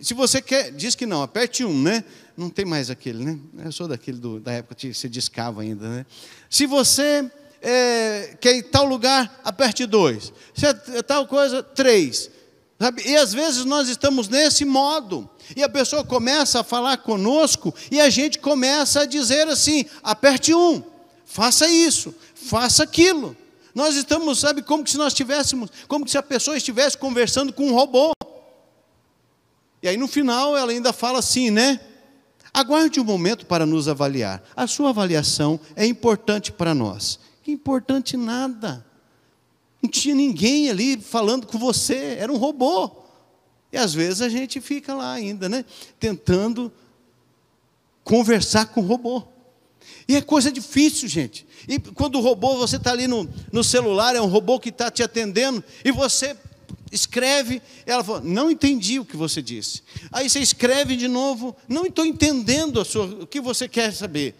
Se 0.00 0.14
você 0.14 0.42
quer, 0.42 0.70
diz 0.72 0.94
que 0.94 1.06
não, 1.06 1.22
aperte 1.22 1.64
um, 1.64 1.82
né? 1.82 2.04
Não 2.36 2.50
tem 2.50 2.64
mais 2.64 2.90
aquele, 2.90 3.24
né? 3.24 3.38
Eu 3.64 3.72
sou 3.72 3.88
daquele 3.88 4.18
do, 4.18 4.38
da 4.38 4.52
época 4.52 4.74
que 4.74 4.92
se 4.92 5.08
discava 5.08 5.62
ainda, 5.62 5.88
né? 5.88 6.06
Se 6.50 6.66
você 6.66 7.30
é, 7.62 8.36
quer 8.40 8.56
ir 8.56 8.64
tal 8.64 8.84
lugar, 8.84 9.40
aperte 9.42 9.86
dois. 9.86 10.32
Se 10.54 10.66
é 10.66 11.02
tal 11.02 11.26
coisa, 11.26 11.62
três. 11.62 12.30
Sabe? 12.78 13.08
E 13.08 13.16
às 13.16 13.32
vezes 13.32 13.64
nós 13.64 13.88
estamos 13.88 14.28
nesse 14.28 14.64
modo. 14.64 15.28
E 15.56 15.62
a 15.62 15.68
pessoa 15.68 16.04
começa 16.04 16.60
a 16.60 16.64
falar 16.64 16.98
conosco 16.98 17.74
e 17.90 18.00
a 18.00 18.10
gente 18.10 18.38
começa 18.38 19.00
a 19.00 19.06
dizer 19.06 19.48
assim: 19.48 19.86
aperte 20.02 20.54
um, 20.54 20.82
faça 21.24 21.66
isso, 21.68 22.14
faça 22.34 22.82
aquilo. 22.82 23.36
Nós 23.74 23.94
estamos, 23.94 24.38
sabe, 24.38 24.62
como 24.62 24.86
se 24.86 24.96
nós 24.96 25.08
estivéssemos, 25.08 25.70
como 25.86 26.08
se 26.08 26.16
a 26.16 26.22
pessoa 26.22 26.56
estivesse 26.56 26.96
conversando 26.98 27.52
com 27.52 27.68
um 27.68 27.74
robô. 27.74 28.12
E 29.82 29.88
aí 29.88 29.96
no 29.96 30.08
final 30.08 30.56
ela 30.56 30.72
ainda 30.72 30.92
fala 30.92 31.18
assim, 31.18 31.50
né? 31.50 31.80
Aguarde 32.56 32.98
um 32.98 33.04
momento 33.04 33.44
para 33.44 33.66
nos 33.66 33.86
avaliar. 33.86 34.42
A 34.56 34.66
sua 34.66 34.88
avaliação 34.88 35.60
é 35.76 35.84
importante 35.84 36.50
para 36.50 36.74
nós. 36.74 37.20
Importante 37.46 38.16
nada. 38.16 38.82
Não 39.82 39.90
tinha 39.90 40.14
ninguém 40.14 40.70
ali 40.70 40.98
falando 40.98 41.46
com 41.46 41.58
você, 41.58 42.16
era 42.18 42.32
um 42.32 42.38
robô. 42.38 42.90
E 43.70 43.76
às 43.76 43.92
vezes 43.92 44.22
a 44.22 44.30
gente 44.30 44.58
fica 44.62 44.94
lá 44.94 45.12
ainda, 45.12 45.50
né? 45.50 45.66
Tentando 46.00 46.72
conversar 48.02 48.64
com 48.68 48.80
o 48.80 48.86
robô. 48.86 49.22
E 50.08 50.16
é 50.16 50.22
coisa 50.22 50.50
difícil, 50.50 51.10
gente. 51.10 51.46
E 51.68 51.78
quando 51.78 52.14
o 52.14 52.22
robô, 52.22 52.56
você 52.56 52.76
está 52.76 52.90
ali 52.90 53.06
no, 53.06 53.28
no 53.52 53.62
celular, 53.62 54.16
é 54.16 54.20
um 54.22 54.28
robô 54.28 54.58
que 54.58 54.70
está 54.70 54.90
te 54.90 55.02
atendendo, 55.02 55.62
e 55.84 55.92
você 55.92 56.34
escreve, 56.90 57.60
ela 57.84 58.02
fala, 58.04 58.20
não 58.20 58.50
entendi 58.50 58.98
o 58.98 59.04
que 59.04 59.16
você 59.16 59.42
disse. 59.42 59.82
Aí 60.12 60.28
você 60.28 60.40
escreve 60.40 60.96
de 60.96 61.08
novo, 61.08 61.56
não 61.68 61.86
estou 61.86 62.04
entendendo 62.04 62.84
sua, 62.84 63.04
o 63.04 63.26
que 63.26 63.40
você 63.40 63.68
quer 63.68 63.92
saber. 63.92 64.34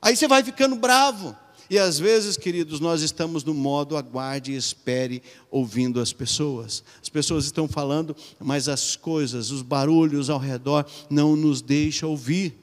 Aí 0.00 0.16
você 0.16 0.26
vai 0.26 0.42
ficando 0.42 0.74
bravo. 0.74 1.36
E 1.70 1.78
às 1.78 1.98
vezes, 1.98 2.36
queridos, 2.36 2.80
nós 2.80 3.00
estamos 3.00 3.44
no 3.44 3.54
modo 3.54 3.96
aguarde 3.96 4.52
e 4.52 4.56
espere, 4.56 5.22
ouvindo 5.50 6.00
as 6.00 6.12
pessoas. 6.12 6.84
As 7.00 7.08
pessoas 7.08 7.46
estão 7.46 7.66
falando, 7.66 8.14
mas 8.38 8.68
as 8.68 8.94
coisas, 8.94 9.50
os 9.50 9.62
barulhos 9.62 10.28
ao 10.28 10.38
redor 10.38 10.84
não 11.08 11.34
nos 11.34 11.62
deixam 11.62 12.10
ouvir, 12.10 12.54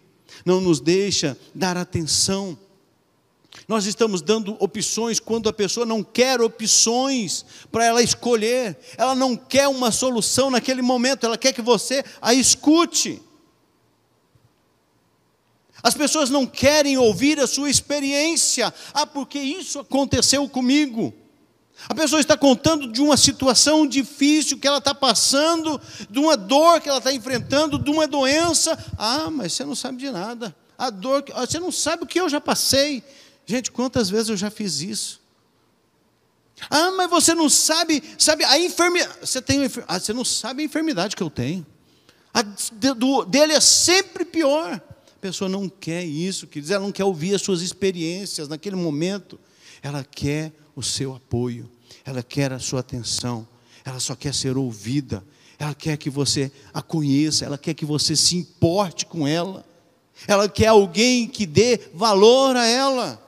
não 0.45 0.61
nos 0.61 0.79
deixa 0.79 1.35
dar 1.55 1.75
atenção. 1.75 2.55
Nós 3.67 3.85
estamos 3.85 4.21
dando 4.21 4.55
opções 4.59 5.19
quando 5.19 5.49
a 5.49 5.53
pessoa 5.53 5.85
não 5.85 6.03
quer 6.03 6.41
opções 6.41 7.45
para 7.71 7.85
ela 7.85 8.01
escolher, 8.01 8.77
ela 8.97 9.13
não 9.15 9.35
quer 9.35 9.67
uma 9.67 9.91
solução 9.91 10.49
naquele 10.49 10.81
momento, 10.81 11.25
ela 11.25 11.37
quer 11.37 11.53
que 11.53 11.61
você 11.61 12.03
a 12.21 12.33
escute. 12.33 13.21
As 15.81 15.93
pessoas 15.93 16.29
não 16.29 16.45
querem 16.45 16.97
ouvir 16.97 17.39
a 17.39 17.47
sua 17.47 17.69
experiência. 17.69 18.73
Ah, 18.93 19.05
porque 19.05 19.39
isso 19.39 19.79
aconteceu 19.79 20.47
comigo. 20.49 21.13
A 21.87 21.95
pessoa 21.95 22.19
está 22.19 22.35
contando 22.35 22.91
de 22.91 23.01
uma 23.01 23.15
situação 23.15 23.87
difícil 23.87 24.57
que 24.59 24.67
ela 24.67 24.79
está 24.79 24.93
passando, 24.93 25.79
de 26.09 26.19
uma 26.19 26.35
dor 26.35 26.81
que 26.81 26.89
ela 26.89 26.97
está 26.97 27.13
enfrentando, 27.13 27.79
de 27.79 27.89
uma 27.89 28.05
doença. 28.05 28.77
Ah, 28.97 29.29
mas 29.31 29.53
você 29.53 29.63
não 29.63 29.75
sabe 29.75 29.97
de 29.97 30.09
nada. 30.11 30.53
A 30.77 30.89
dor, 30.89 31.23
ah, 31.33 31.45
você 31.45 31.59
não 31.59 31.71
sabe 31.71 32.03
o 32.03 32.07
que 32.07 32.19
eu 32.19 32.27
já 32.27 32.41
passei. 32.41 33.01
Gente, 33.49 33.71
quantas 33.71 34.11
vezes 34.11 34.29
eu 34.29 34.37
já 34.37 34.51
fiz 34.51 34.79
isso? 34.79 35.19
Ah, 36.69 36.91
mas 36.91 37.09
você 37.09 37.33
não 37.33 37.49
sabe, 37.49 38.03
sabe 38.15 38.43
a 38.43 38.59
enfermidade. 38.59 39.11
Você 39.21 39.41
tem, 39.41 39.61
ah, 39.87 39.99
você 39.99 40.13
não 40.13 40.23
sabe 40.23 40.61
a 40.61 40.65
enfermidade 40.67 41.15
que 41.15 41.23
eu 41.23 41.31
tenho. 41.31 41.65
A 42.31 42.43
do, 42.43 43.25
dele 43.25 43.53
é 43.53 43.59
sempre 43.59 44.23
pior. 44.23 44.75
A 44.75 45.19
pessoa 45.19 45.49
não 45.49 45.67
quer 45.67 46.03
isso, 46.03 46.45
quer 46.45 46.69
ela 46.69 46.83
não 46.83 46.91
quer 46.91 47.05
ouvir 47.05 47.33
as 47.33 47.41
suas 47.41 47.63
experiências 47.63 48.47
naquele 48.47 48.75
momento. 48.75 49.39
Ela 49.81 50.03
quer 50.03 50.53
o 50.75 50.83
seu 50.83 51.15
apoio, 51.15 51.67
ela 52.05 52.21
quer 52.21 52.53
a 52.53 52.59
sua 52.59 52.81
atenção, 52.81 53.47
ela 53.83 53.99
só 53.99 54.15
quer 54.15 54.31
ser 54.31 54.57
ouvida, 54.57 55.23
ela 55.57 55.73
quer 55.73 55.97
que 55.97 56.11
você 56.11 56.51
a 56.71 56.83
conheça, 56.83 57.45
ela 57.45 57.57
quer 57.57 57.73
que 57.73 57.83
você 57.83 58.15
se 58.15 58.35
importe 58.35 59.07
com 59.07 59.27
ela, 59.27 59.65
ela 60.27 60.47
quer 60.47 60.67
alguém 60.67 61.27
que 61.27 61.47
dê 61.47 61.79
valor 61.95 62.55
a 62.55 62.67
ela. 62.67 63.27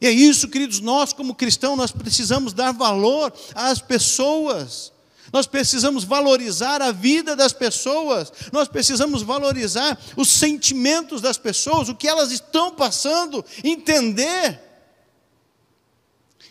E 0.00 0.06
é 0.06 0.10
isso, 0.10 0.48
queridos, 0.48 0.80
nós 0.80 1.12
como 1.12 1.34
cristãos, 1.34 1.76
nós 1.76 1.92
precisamos 1.92 2.52
dar 2.52 2.72
valor 2.72 3.32
às 3.54 3.80
pessoas. 3.80 4.92
Nós 5.32 5.46
precisamos 5.46 6.04
valorizar 6.04 6.80
a 6.80 6.92
vida 6.92 7.34
das 7.34 7.52
pessoas, 7.52 8.32
nós 8.52 8.68
precisamos 8.68 9.22
valorizar 9.22 9.98
os 10.16 10.28
sentimentos 10.28 11.20
das 11.20 11.36
pessoas, 11.36 11.88
o 11.88 11.94
que 11.94 12.06
elas 12.06 12.30
estão 12.30 12.70
passando, 12.70 13.44
entender. 13.64 14.60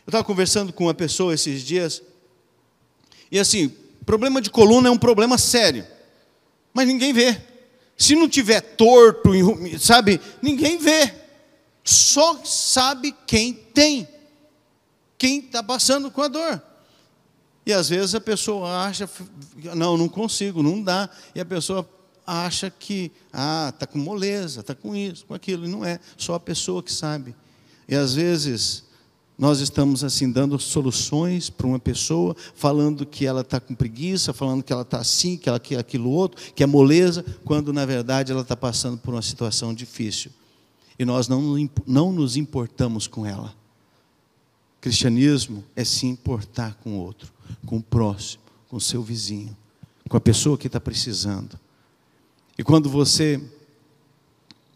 Eu 0.05 0.11
estava 0.11 0.23
conversando 0.23 0.73
com 0.73 0.83
uma 0.83 0.93
pessoa 0.93 1.33
esses 1.33 1.63
dias, 1.63 2.03
e 3.31 3.39
assim, 3.39 3.73
problema 4.05 4.41
de 4.41 4.49
coluna 4.49 4.89
é 4.89 4.91
um 4.91 4.97
problema 4.97 5.37
sério, 5.37 5.87
mas 6.73 6.85
ninguém 6.87 7.13
vê. 7.13 7.41
Se 7.97 8.13
não 8.13 8.27
tiver 8.27 8.59
torto, 8.59 9.31
sabe, 9.79 10.19
ninguém 10.41 10.77
vê. 10.77 11.24
Só 11.85 12.43
sabe 12.43 13.15
quem 13.27 13.53
tem, 13.53 14.07
quem 15.19 15.39
está 15.39 15.61
passando 15.61 16.09
com 16.09 16.23
a 16.23 16.27
dor. 16.27 16.61
E 17.63 17.71
às 17.71 17.89
vezes 17.89 18.15
a 18.15 18.21
pessoa 18.21 18.85
acha, 18.85 19.07
não, 19.75 19.95
não 19.95 20.09
consigo, 20.09 20.63
não 20.63 20.81
dá. 20.81 21.07
E 21.35 21.39
a 21.39 21.45
pessoa 21.45 21.87
acha 22.25 22.71
que, 22.71 23.11
ah, 23.31 23.71
está 23.71 23.85
com 23.85 23.99
moleza, 23.99 24.61
está 24.61 24.73
com 24.73 24.95
isso, 24.95 25.27
com 25.27 25.35
aquilo. 25.35 25.65
E 25.65 25.69
não 25.69 25.85
é, 25.85 25.99
só 26.17 26.33
a 26.33 26.39
pessoa 26.39 26.81
que 26.81 26.91
sabe. 26.91 27.35
E 27.87 27.93
às 27.93 28.15
vezes 28.15 28.83
nós 29.37 29.59
estamos 29.59 30.03
assim 30.03 30.31
dando 30.31 30.57
soluções 30.57 31.51
para 31.51 31.67
uma 31.67 31.79
pessoa, 31.79 32.35
falando 32.55 33.05
que 33.05 33.27
ela 33.27 33.41
está 33.41 33.59
com 33.59 33.75
preguiça, 33.75 34.33
falando 34.33 34.63
que 34.63 34.73
ela 34.73 34.81
está 34.81 34.99
assim, 34.99 35.37
que 35.37 35.47
ela 35.47 35.59
quer 35.59 35.77
aquilo 35.77 36.09
outro, 36.09 36.41
que 36.53 36.63
é 36.63 36.65
moleza, 36.65 37.23
quando 37.43 37.71
na 37.71 37.85
verdade 37.85 38.31
ela 38.31 38.41
está 38.41 38.55
passando 38.55 38.97
por 38.97 39.13
uma 39.13 39.21
situação 39.21 39.71
difícil. 39.71 40.31
E 40.97 41.05
nós 41.05 41.27
não, 41.27 41.69
não 41.85 42.11
nos 42.11 42.37
importamos 42.37 43.07
com 43.07 43.25
ela. 43.25 43.53
Cristianismo 44.79 45.63
é 45.75 45.83
se 45.83 46.05
importar 46.05 46.75
com 46.75 46.97
o 46.97 46.99
outro, 46.99 47.33
com 47.65 47.77
o 47.77 47.83
próximo, 47.83 48.43
com 48.69 48.77
o 48.77 48.81
seu 48.81 49.01
vizinho, 49.01 49.55
com 50.07 50.15
a 50.15 50.21
pessoa 50.21 50.57
que 50.57 50.67
está 50.67 50.79
precisando. 50.79 51.59
E 52.57 52.63
quando 52.63 52.89
você 52.89 53.41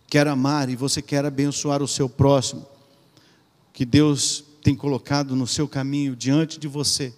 quer 0.07 0.27
amar 0.27 0.69
e 0.69 0.75
você 0.75 1.01
quer 1.01 1.23
abençoar 1.25 1.81
o 1.81 1.88
seu 1.88 2.09
próximo, 2.09 2.65
que 3.71 3.85
Deus 3.85 4.43
tem 4.61 4.75
colocado 4.75 5.35
no 5.35 5.47
seu 5.47 5.67
caminho 5.67 6.15
diante 6.15 6.59
de 6.59 6.67
você, 6.67 7.13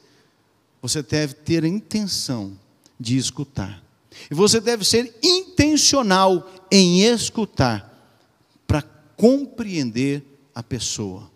você 0.81 1.01
deve 1.01 1.33
ter 1.33 1.63
a 1.63 1.67
intenção 1.67 2.57
de 2.99 3.17
escutar. 3.17 3.83
E 4.29 4.35
você 4.35 4.59
deve 4.59 4.83
ser 4.83 5.17
intencional 5.23 6.51
em 6.69 7.01
escutar 7.01 7.90
compreender 9.21 10.25
a 10.55 10.63
pessoa, 10.63 11.31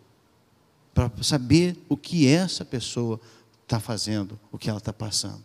para 0.91 1.11
saber 1.21 1.77
o 1.87 1.95
que 1.95 2.25
essa 2.25 2.65
pessoa 2.65 3.21
está 3.61 3.79
fazendo, 3.79 4.39
o 4.51 4.57
que 4.57 4.71
ela 4.71 4.79
está 4.79 4.91
passando. 4.91 5.43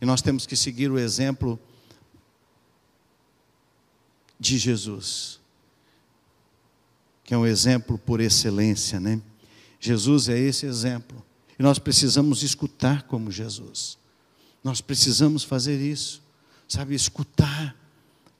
E 0.00 0.06
nós 0.06 0.22
temos 0.22 0.46
que 0.46 0.56
seguir 0.56 0.90
o 0.90 0.98
exemplo 0.98 1.60
de 4.40 4.56
Jesus, 4.56 5.38
que 7.24 7.34
é 7.34 7.36
um 7.36 7.44
exemplo 7.44 7.98
por 7.98 8.22
excelência, 8.22 8.98
né? 8.98 9.20
Jesus 9.78 10.30
é 10.30 10.38
esse 10.38 10.64
exemplo. 10.64 11.22
E 11.58 11.62
nós 11.62 11.78
precisamos 11.78 12.42
escutar 12.42 13.02
como 13.02 13.30
Jesus. 13.30 13.98
Nós 14.64 14.80
precisamos 14.80 15.44
fazer 15.44 15.78
isso. 15.78 16.22
Sabe, 16.66 16.94
escutar 16.94 17.76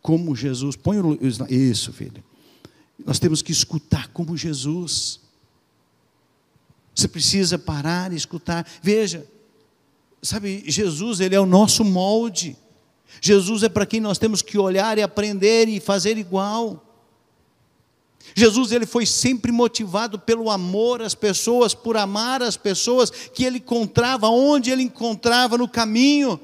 como 0.01 0.35
Jesus. 0.35 0.75
Põe 0.75 1.01
o, 1.01 1.19
isso, 1.51 1.93
filho. 1.93 2.25
Nós 3.05 3.19
temos 3.19 3.43
que 3.43 3.53
escutar 3.53 4.09
como 4.09 4.37
Jesus. 4.37 5.21
Você 6.95 7.09
precisa 7.09 7.59
parar 7.59 8.13
e 8.13 8.17
escutar. 8.17 8.67
Veja, 8.83 9.27
sabe, 10.23 10.65
Jesus, 10.67 11.21
ele 11.21 11.35
é 11.35 11.41
o 11.41 11.47
nosso 11.47 11.85
molde. 11.85 12.57
Jesus 13.21 13.63
é 13.63 13.69
para 13.69 13.87
quem 13.87 14.01
nós 14.01 14.19
temos 14.19 14.43
que 14.43 14.59
olhar 14.59 14.99
e 14.99 15.03
aprender 15.03 15.69
e 15.69 15.81
fazer 15.81 16.17
igual. 16.17 16.85
Jesus 18.35 18.73
ele 18.73 18.87
foi 18.87 19.05
sempre 19.05 19.51
motivado 19.51 20.19
pelo 20.19 20.49
amor 20.49 21.03
às 21.03 21.15
pessoas, 21.15 21.75
por 21.75 21.97
amar 21.97 22.43
as 22.43 22.57
pessoas 22.57 23.11
que 23.11 23.45
ele 23.45 23.59
encontrava, 23.59 24.29
onde 24.29 24.71
ele 24.71 24.83
encontrava 24.83 25.59
no 25.59 25.69
caminho. 25.69 26.41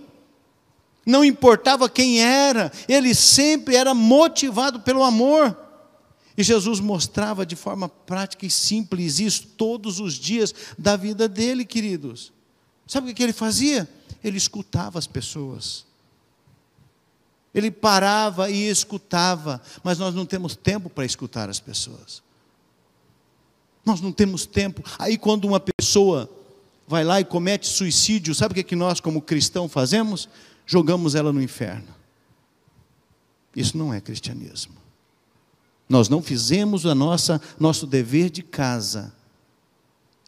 Não 1.07 1.25
importava 1.25 1.89
quem 1.89 2.21
era, 2.21 2.71
ele 2.87 3.15
sempre 3.15 3.77
era 3.77 3.95
motivado 3.95 4.81
pelo 4.81 5.03
amor. 5.03 5.68
E 6.39 6.45
Jesus 6.45 6.79
mostrava 6.79 7.45
de 7.45 7.57
forma 7.57 7.89
prática 7.89 8.47
e 8.47 8.51
simples 8.51 9.19
isso 9.19 9.45
todos 9.57 9.99
os 9.99 10.15
dias 10.15 10.55
da 10.79 10.95
vida 10.95 11.29
dele, 11.29 11.65
queridos. 11.65 12.33
Sabe 12.87 13.11
o 13.11 13.15
que 13.15 13.25
ele 13.25 13.33
fazia? 13.33 13.89
Ele 14.23 14.39
escutava 14.39 15.01
as 15.01 15.07
pessoas. 15.09 15.85
Ele 17.53 17.73
parava 17.73 18.49
e 18.49 18.69
escutava, 18.69 19.61
mas 19.83 19.99
nós 19.99 20.15
não 20.15 20.25
temos 20.25 20.55
tempo 20.55 20.89
para 20.89 21.05
escutar 21.05 21.51
as 21.51 21.59
pessoas. 21.59 22.23
Nós 23.85 24.01
não 24.01 24.13
temos 24.13 24.47
tempo. 24.47 24.85
Aí, 24.97 25.19
quando 25.19 25.45
uma 25.45 25.59
pessoa 25.59 26.31
vai 26.87 27.03
lá 27.03 27.21
e 27.21 27.25
comete 27.25 27.67
suicídio, 27.67 28.33
sabe 28.33 28.53
o 28.53 28.55
que, 28.55 28.61
é 28.61 28.63
que 28.63 28.77
nós, 28.77 29.01
como 29.01 29.21
cristão, 29.21 29.69
fazemos? 29.69 30.29
Jogamos 30.65 31.17
ela 31.17 31.33
no 31.33 31.43
inferno. 31.43 31.89
Isso 33.57 33.77
não 33.77 33.93
é 33.93 34.01
cristianismo. 34.01 34.88
Nós 35.89 36.09
não 36.09 36.23
fizemos 36.23 36.85
a 36.85 36.95
nossa 36.95 37.41
nosso 37.59 37.87
dever 37.87 38.31
de 38.31 38.43
casa. 38.43 39.15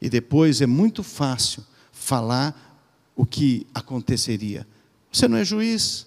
E 0.01 0.09
depois 0.09 0.61
é 0.61 0.67
muito 0.67 1.03
fácil 1.03 1.63
falar 1.93 2.81
o 3.15 3.27
que 3.27 3.67
aconteceria. 3.75 4.67
Você 5.13 5.29
não 5.29 5.37
é 5.37 5.45
juiz. 5.45 6.07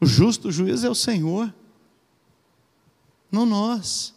O 0.00 0.06
justo 0.06 0.52
juiz 0.52 0.84
é 0.84 0.90
o 0.90 0.94
Senhor, 0.94 1.52
não 3.32 3.46
nós. 3.46 4.12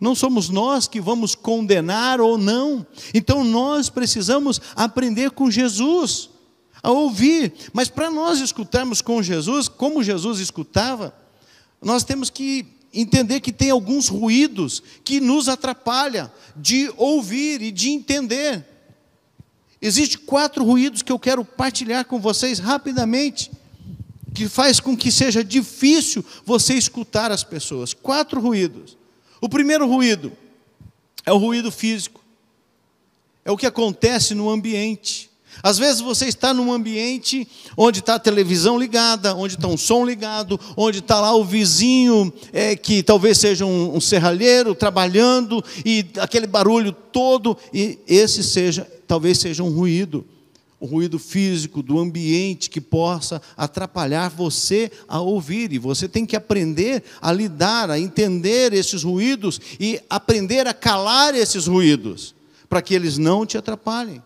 Não 0.00 0.16
somos 0.16 0.48
nós 0.48 0.88
que 0.88 1.00
vamos 1.00 1.36
condenar 1.36 2.20
ou 2.20 2.36
não. 2.36 2.84
Então 3.14 3.44
nós 3.44 3.88
precisamos 3.88 4.60
aprender 4.74 5.30
com 5.30 5.48
Jesus, 5.48 6.28
a 6.82 6.90
ouvir. 6.90 7.54
Mas 7.72 7.88
para 7.88 8.10
nós 8.10 8.40
escutarmos 8.40 9.00
com 9.00 9.22
Jesus, 9.22 9.68
como 9.68 10.02
Jesus 10.02 10.40
escutava, 10.40 11.14
nós 11.80 12.02
temos 12.02 12.30
que 12.30 12.66
entender 12.92 13.40
que 13.40 13.52
tem 13.52 13.70
alguns 13.70 14.08
ruídos 14.08 14.82
que 15.04 15.20
nos 15.20 15.48
atrapalham 15.48 16.30
de 16.56 16.92
ouvir 16.96 17.62
e 17.62 17.70
de 17.70 17.90
entender. 17.90 18.66
Existem 19.80 20.20
quatro 20.24 20.64
ruídos 20.64 21.02
que 21.02 21.10
eu 21.10 21.18
quero 21.18 21.44
partilhar 21.44 22.04
com 22.04 22.20
vocês 22.20 22.58
rapidamente 22.58 23.50
que 24.32 24.48
faz 24.48 24.80
com 24.80 24.96
que 24.96 25.10
seja 25.10 25.44
difícil 25.44 26.24
você 26.44 26.74
escutar 26.74 27.30
as 27.30 27.44
pessoas. 27.44 27.92
Quatro 27.92 28.40
ruídos. 28.40 28.96
O 29.40 29.48
primeiro 29.48 29.86
ruído 29.86 30.32
é 31.26 31.32
o 31.32 31.36
ruído 31.36 31.70
físico. 31.70 32.22
É 33.44 33.50
o 33.50 33.56
que 33.56 33.66
acontece 33.66 34.34
no 34.34 34.48
ambiente. 34.48 35.30
Às 35.62 35.78
vezes 35.78 36.00
você 36.00 36.26
está 36.26 36.52
num 36.52 36.72
ambiente 36.72 37.46
onde 37.76 38.00
está 38.00 38.16
a 38.16 38.18
televisão 38.18 38.78
ligada, 38.78 39.34
onde 39.34 39.54
está 39.54 39.68
um 39.68 39.76
som 39.76 40.04
ligado, 40.04 40.58
onde 40.76 40.98
está 40.98 41.20
lá 41.20 41.34
o 41.34 41.44
vizinho 41.44 42.32
é, 42.52 42.74
que 42.74 43.02
talvez 43.02 43.38
seja 43.38 43.64
um, 43.64 43.96
um 43.96 44.00
serralheiro 44.00 44.74
trabalhando 44.74 45.62
e 45.84 46.04
aquele 46.18 46.46
barulho 46.46 46.92
todo 46.92 47.56
e 47.72 47.98
esse 48.08 48.42
seja 48.42 48.90
talvez 49.06 49.38
seja 49.38 49.62
um 49.62 49.70
ruído 49.70 50.24
o 50.80 50.86
ruído 50.86 51.16
físico 51.16 51.80
do 51.80 52.00
ambiente 52.00 52.68
que 52.68 52.80
possa 52.80 53.40
atrapalhar 53.56 54.28
você 54.28 54.90
a 55.06 55.20
ouvir. 55.20 55.72
E 55.72 55.78
você 55.78 56.08
tem 56.08 56.26
que 56.26 56.34
aprender 56.34 57.04
a 57.20 57.32
lidar, 57.32 57.88
a 57.88 58.00
entender 58.00 58.72
esses 58.72 59.04
ruídos 59.04 59.60
e 59.78 60.00
aprender 60.10 60.66
a 60.66 60.74
calar 60.74 61.36
esses 61.36 61.68
ruídos, 61.68 62.34
para 62.68 62.82
que 62.82 62.94
eles 62.94 63.16
não 63.16 63.46
te 63.46 63.56
atrapalhem. 63.56 64.20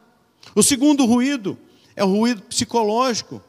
O 0.57 0.63
segundo 0.63 1.05
ruído 1.05 1.59
é 1.95 2.03
o 2.03 2.09
ruído 2.09 2.41
psicológico. 2.41 3.43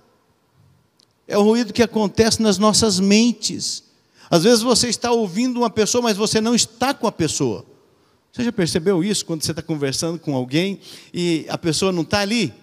É 1.26 1.38
o 1.38 1.42
ruído 1.42 1.72
que 1.72 1.82
acontece 1.82 2.42
nas 2.42 2.58
nossas 2.58 3.00
mentes. 3.00 3.82
Às 4.30 4.44
vezes 4.44 4.62
você 4.62 4.90
está 4.90 5.10
ouvindo 5.10 5.62
uma 5.62 5.70
pessoa, 5.70 6.02
mas 6.02 6.18
você 6.18 6.42
não 6.42 6.54
está 6.54 6.94
com 6.94 7.08
a 7.08 7.12
pessoa. 7.12 7.66
Você 8.30 8.44
já 8.44 8.52
percebeu 8.52 9.02
isso 9.02 9.26
quando 9.26 9.42
você 9.42 9.52
está 9.52 9.62
conversando 9.62 10.20
com 10.20 10.36
alguém 10.36 10.82
e 11.14 11.46
a 11.48 11.58
pessoa 11.58 11.94
não 11.94 12.02
está 12.02 12.20
ali? 12.20 12.54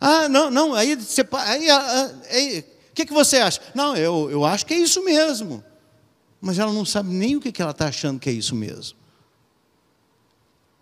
Ah, 0.00 0.28
não, 0.28 0.50
não, 0.50 0.74
aí 0.74 0.96
você. 0.96 1.26
Aí, 1.32 1.70
ah, 1.70 1.78
ah, 1.78 2.12
aí, 2.32 2.58
o 2.90 2.94
que, 2.94 3.06
que 3.06 3.12
você 3.12 3.36
acha? 3.36 3.60
Não, 3.76 3.96
eu, 3.96 4.28
eu 4.28 4.44
acho 4.44 4.66
que 4.66 4.74
é 4.74 4.78
isso 4.78 5.04
mesmo. 5.04 5.62
Mas 6.40 6.58
ela 6.58 6.72
não 6.72 6.84
sabe 6.84 7.10
nem 7.10 7.36
o 7.36 7.40
que, 7.40 7.52
que 7.52 7.62
ela 7.62 7.70
está 7.70 7.86
achando 7.86 8.18
que 8.18 8.28
é 8.28 8.32
isso 8.32 8.56
mesmo. 8.56 8.98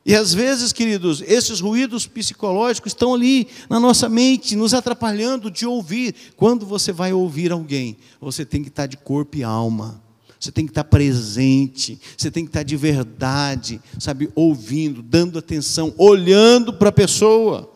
E 0.06 0.14
às 0.14 0.34
vezes, 0.34 0.70
queridos, 0.70 1.22
esses 1.22 1.60
ruídos 1.60 2.06
psicológicos 2.06 2.90
estão 2.90 3.14
ali 3.14 3.48
na 3.70 3.80
nossa 3.80 4.06
mente, 4.06 4.54
nos 4.54 4.74
atrapalhando 4.74 5.50
de 5.50 5.64
ouvir. 5.64 6.14
Quando 6.36 6.66
você 6.66 6.92
vai 6.92 7.12
ouvir 7.12 7.50
alguém, 7.50 7.96
você 8.20 8.44
tem 8.44 8.62
que 8.62 8.68
estar 8.68 8.86
de 8.86 8.98
corpo 8.98 9.38
e 9.38 9.42
alma. 9.42 10.02
Você 10.38 10.52
tem 10.52 10.66
que 10.66 10.72
estar 10.72 10.84
presente, 10.84 11.98
você 12.18 12.30
tem 12.30 12.44
que 12.44 12.50
estar 12.50 12.62
de 12.62 12.76
verdade, 12.76 13.80
sabe, 13.98 14.30
ouvindo, 14.34 15.00
dando 15.00 15.38
atenção, 15.38 15.94
olhando 15.96 16.70
para 16.74 16.90
a 16.90 16.92
pessoa. 16.92 17.72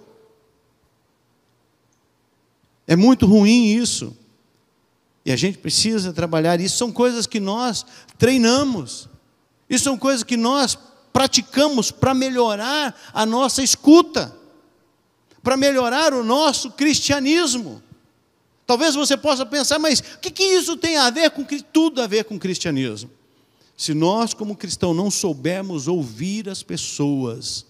É 2.86 2.94
muito 2.94 3.24
ruim 3.24 3.68
isso. 3.68 4.14
E 5.24 5.32
a 5.32 5.36
gente 5.36 5.56
precisa 5.56 6.12
trabalhar. 6.12 6.60
Isso 6.60 6.76
são 6.76 6.92
coisas 6.92 7.26
que 7.26 7.40
nós 7.40 7.86
treinamos. 8.18 9.08
Isso 9.68 9.84
são 9.84 9.96
coisas 9.96 10.22
que 10.22 10.36
nós 10.36 10.76
praticamos 11.18 11.90
para 11.90 12.14
melhorar 12.14 12.96
a 13.12 13.26
nossa 13.26 13.60
escuta, 13.60 14.32
para 15.42 15.56
melhorar 15.56 16.14
o 16.14 16.22
nosso 16.22 16.70
cristianismo. 16.70 17.82
Talvez 18.64 18.94
você 18.94 19.16
possa 19.16 19.44
pensar, 19.44 19.80
mas 19.80 19.98
o 19.98 20.18
que, 20.20 20.30
que 20.30 20.44
isso 20.44 20.76
tem 20.76 20.96
a 20.96 21.10
ver 21.10 21.32
com 21.32 21.44
tudo 21.72 22.00
a 22.00 22.06
ver 22.06 22.22
com 22.22 22.38
cristianismo? 22.38 23.10
Se 23.76 23.94
nós, 23.94 24.32
como 24.32 24.54
cristãos, 24.54 24.96
não 24.96 25.10
soubermos 25.10 25.88
ouvir 25.88 26.48
as 26.48 26.62
pessoas, 26.62 27.66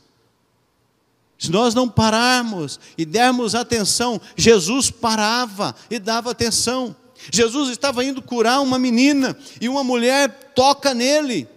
se 1.39 1.51
nós 1.51 1.75
não 1.75 1.89
pararmos 1.89 2.79
e 2.99 3.07
dermos 3.07 3.55
atenção, 3.55 4.21
Jesus 4.37 4.91
parava 4.91 5.75
e 5.91 5.99
dava 5.99 6.33
atenção. 6.33 6.95
Jesus 7.33 7.71
estava 7.71 8.05
indo 8.05 8.21
curar 8.21 8.61
uma 8.61 8.79
menina 8.79 9.35
e 9.59 9.71
uma 9.71 9.83
mulher 9.83 10.53
toca 10.55 10.93
nele. 10.93 11.49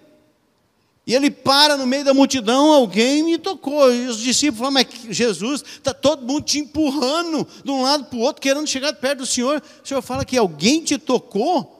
E 1.05 1.15
ele 1.15 1.31
para 1.31 1.75
no 1.75 1.87
meio 1.87 2.05
da 2.05 2.13
multidão, 2.13 2.71
alguém 2.71 3.23
me 3.23 3.37
tocou. 3.37 3.93
E 3.93 4.07
os 4.07 4.19
discípulos 4.19 4.59
falam, 4.59 4.73
mas 4.73 4.87
Jesus, 5.09 5.63
está 5.63 5.93
todo 5.93 6.25
mundo 6.25 6.43
te 6.43 6.59
empurrando 6.59 7.47
de 7.63 7.71
um 7.71 7.81
lado 7.81 8.05
para 8.05 8.17
o 8.17 8.21
outro, 8.21 8.41
querendo 8.41 8.67
chegar 8.67 8.93
perto 8.93 9.19
do 9.19 9.25
Senhor. 9.25 9.61
O 9.83 9.87
Senhor 9.87 10.01
fala 10.01 10.23
que 10.23 10.37
alguém 10.37 10.83
te 10.83 10.97
tocou? 10.97 11.79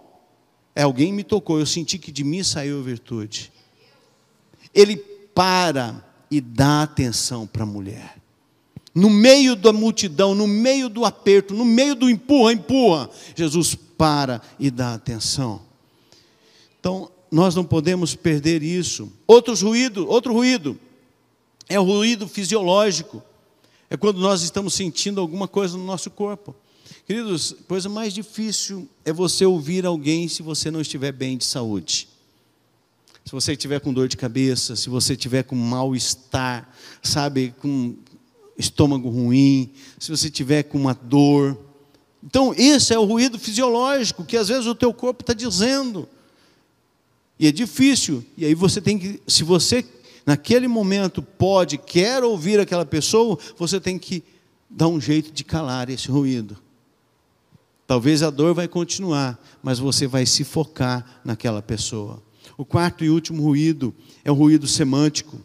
É, 0.76 0.84
alguém 0.84 1.14
me 1.14 1.24
tocou, 1.24 1.60
eu 1.60 1.66
senti 1.66 1.98
que 1.98 2.12
de 2.12 2.24
mim 2.24 2.44
saiu 2.44 2.80
a 2.80 2.84
virtude. 2.84 3.52
Ele 4.74 4.98
para 5.36 6.04
e 6.30 6.40
dá 6.40 6.84
atenção 6.84 7.46
para 7.46 7.64
a 7.64 7.66
mulher. 7.66 8.18
No 8.94 9.10
meio 9.10 9.56
da 9.56 9.72
multidão, 9.72 10.34
no 10.34 10.48
meio 10.48 10.90
do 10.90 11.06
aperto, 11.06 11.54
no 11.54 11.64
meio 11.64 11.94
do 11.94 12.10
empurra, 12.10 12.54
empurra, 12.54 13.10
Jesus 13.36 13.76
para 13.76 14.42
e 14.60 14.72
dá 14.72 14.94
atenção. 14.94 15.62
Então, 16.80 17.12
nós 17.32 17.56
não 17.56 17.64
podemos 17.64 18.14
perder 18.14 18.62
isso. 18.62 19.10
Outro 19.26 19.56
ruído, 19.56 20.08
outro 20.10 20.34
ruído 20.34 20.78
é 21.70 21.80
o 21.80 21.84
ruído 21.84 22.28
fisiológico. 22.28 23.24
É 23.90 23.96
quando 23.96 24.20
nós 24.20 24.42
estamos 24.42 24.74
sentindo 24.74 25.22
alguma 25.22 25.48
coisa 25.48 25.78
no 25.78 25.86
nosso 25.86 26.10
corpo. 26.12 26.54
Queridos, 27.08 27.56
coisa 27.68 27.88
mais 27.88 28.14
difícil 28.14 28.88
é 29.06 29.14
você 29.14 29.46
ouvir 29.46 29.86
alguém 29.86 30.28
se 30.28 30.44
você 30.44 30.70
não 30.70 30.82
estiver 30.82 31.12
bem 31.12 31.38
de 31.38 31.46
saúde. 31.46 32.08
Se 33.26 33.32
você 33.32 33.54
estiver 33.54 33.80
com 33.80 33.94
dor 33.94 34.08
de 34.08 34.18
cabeça, 34.18 34.76
se 34.76 34.90
você 34.90 35.14
estiver 35.14 35.44
com 35.44 35.56
mal-estar, 35.56 36.70
sabe, 37.02 37.54
com 37.60 37.96
estômago 38.58 39.10
ruim, 39.10 39.72
se 39.98 40.10
você 40.10 40.28
estiver 40.28 40.64
com 40.64 40.78
uma 40.78 40.94
dor. 40.94 41.58
Então, 42.24 42.54
esse 42.58 42.94
é 42.94 43.00
o 43.00 43.06
ruído 43.06 43.40
fisiológico 43.40 44.26
que 44.26 44.38
às 44.38 44.48
vezes 44.48 44.66
o 44.66 44.76
teu 44.76 44.94
corpo 44.94 45.24
está 45.24 45.34
dizendo. 45.34 46.08
E 47.42 47.48
é 47.48 47.52
difícil. 47.52 48.24
E 48.38 48.46
aí 48.46 48.54
você 48.54 48.80
tem 48.80 49.00
que, 49.00 49.20
se 49.28 49.44
você 49.44 49.84
naquele 50.24 50.68
momento 50.68 51.24
pode, 51.24 51.76
quer 51.76 52.24
ouvir 52.24 52.60
aquela 52.60 52.86
pessoa, 52.86 53.36
você 53.58 53.80
tem 53.80 53.98
que 53.98 54.24
dar 54.70 54.88
um 54.88 55.02
jeito 55.02 55.32
de 55.32 55.44
calar 55.44 55.90
esse 55.90 56.08
ruído. 56.10 56.56
Talvez 57.88 58.22
a 58.22 58.30
dor 58.30 58.54
vai 58.54 58.68
continuar, 58.68 59.44
mas 59.64 59.80
você 59.80 60.06
vai 60.06 60.24
se 60.24 60.44
focar 60.44 61.20
naquela 61.26 61.64
pessoa. 61.64 62.22
O 62.56 62.64
quarto 62.64 63.04
e 63.04 63.10
último 63.10 63.42
ruído 63.42 63.92
é 64.24 64.30
o 64.30 64.36
ruído 64.36 64.68
semântico 64.68 65.40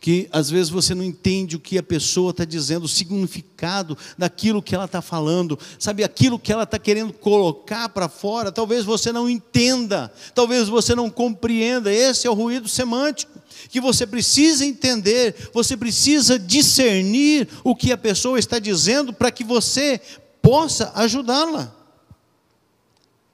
que 0.00 0.28
às 0.30 0.50
vezes 0.50 0.68
você 0.70 0.94
não 0.94 1.02
entende 1.02 1.56
o 1.56 1.60
que 1.60 1.78
a 1.78 1.82
pessoa 1.82 2.30
está 2.30 2.44
dizendo, 2.44 2.84
o 2.84 2.88
significado 2.88 3.96
daquilo 4.16 4.62
que 4.62 4.74
ela 4.74 4.84
está 4.84 5.00
falando, 5.00 5.58
sabe, 5.78 6.04
aquilo 6.04 6.38
que 6.38 6.52
ela 6.52 6.64
está 6.64 6.78
querendo 6.78 7.12
colocar 7.12 7.88
para 7.88 8.08
fora, 8.08 8.52
talvez 8.52 8.84
você 8.84 9.10
não 9.10 9.28
entenda, 9.28 10.12
talvez 10.34 10.68
você 10.68 10.94
não 10.94 11.10
compreenda, 11.10 11.92
esse 11.92 12.26
é 12.26 12.30
o 12.30 12.34
ruído 12.34 12.68
semântico, 12.68 13.40
que 13.68 13.80
você 13.80 14.06
precisa 14.06 14.64
entender, 14.64 15.50
você 15.52 15.76
precisa 15.76 16.38
discernir 16.38 17.48
o 17.64 17.74
que 17.74 17.90
a 17.90 17.98
pessoa 17.98 18.38
está 18.38 18.58
dizendo 18.58 19.12
para 19.12 19.30
que 19.30 19.42
você 19.42 20.00
possa 20.42 20.92
ajudá-la. 20.94 21.74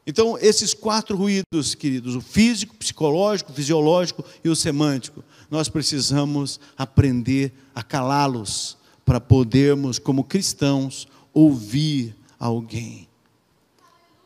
Então, 0.06 0.36
esses 0.40 0.74
quatro 0.74 1.16
ruídos, 1.16 1.74
queridos, 1.76 2.16
o 2.16 2.20
físico, 2.20 2.74
psicológico, 2.74 3.52
fisiológico 3.52 4.24
e 4.42 4.48
o 4.48 4.56
semântico, 4.56 5.22
nós 5.52 5.68
precisamos 5.68 6.58
aprender 6.78 7.52
a 7.74 7.82
calá-los 7.82 8.78
para 9.04 9.20
podermos, 9.20 9.98
como 9.98 10.24
cristãos, 10.24 11.06
ouvir 11.30 12.16
alguém. 12.38 13.06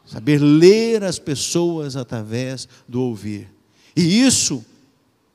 Saber 0.07 0.39
ler 0.39 1.03
as 1.03 1.19
pessoas 1.19 1.97
através 1.97 2.69
do 2.87 3.03
ouvir. 3.03 3.53
E 3.97 4.25
isso 4.25 4.65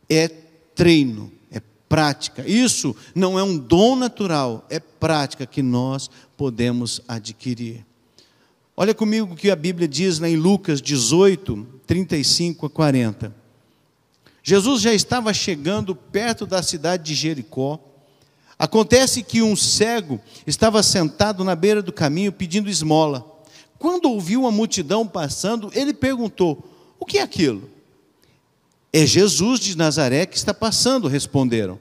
é 0.10 0.30
treino, 0.30 1.30
é 1.52 1.62
prática. 1.90 2.48
Isso 2.48 2.96
não 3.14 3.38
é 3.38 3.44
um 3.44 3.58
dom 3.58 3.98
natural, 3.98 4.66
é 4.70 4.80
prática 4.80 5.46
que 5.46 5.62
nós 5.62 6.10
podemos 6.38 7.02
adquirir. 7.06 7.86
Olha 8.78 8.94
comigo 8.94 9.34
o 9.34 9.36
que 9.36 9.52
a 9.52 9.58
Bíblia 9.58 9.90
diz 9.90 10.20
lá 10.20 10.30
em 10.30 10.38
Lucas 10.38 10.82
18, 10.82 11.68
35 11.86 12.68
a 12.68 12.70
40. 12.70 13.41
Jesus 14.44 14.82
já 14.82 14.94
estava 14.94 15.34
chegando 15.34 15.96
perto 15.96 16.46
da 16.46 16.64
cidade 16.64 17.04
de 17.04 17.14
Jericó. 17.14 17.80
Acontece 18.58 19.24
que 19.24 19.42
um 19.42 19.56
cego 19.56 20.20
estava 20.46 20.82
sentado 20.84 21.44
na 21.44 21.56
beira 21.56 21.82
do 21.82 21.92
caminho 21.92 22.32
pedindo 22.32 22.70
esmola. 22.70 23.26
Quando 23.78 24.06
ouviu 24.06 24.46
a 24.46 24.52
multidão 24.52 25.08
passando, 25.08 25.72
ele 25.74 25.94
perguntou: 25.94 26.64
O 27.00 27.06
que 27.06 27.18
é 27.18 27.22
aquilo? 27.22 27.70
É 28.94 29.06
Jesus 29.06 29.60
de 29.60 29.78
Nazaré 29.78 30.26
que 30.26 30.38
está 30.38 30.54
passando, 30.54 31.08
responderam. 31.08 31.80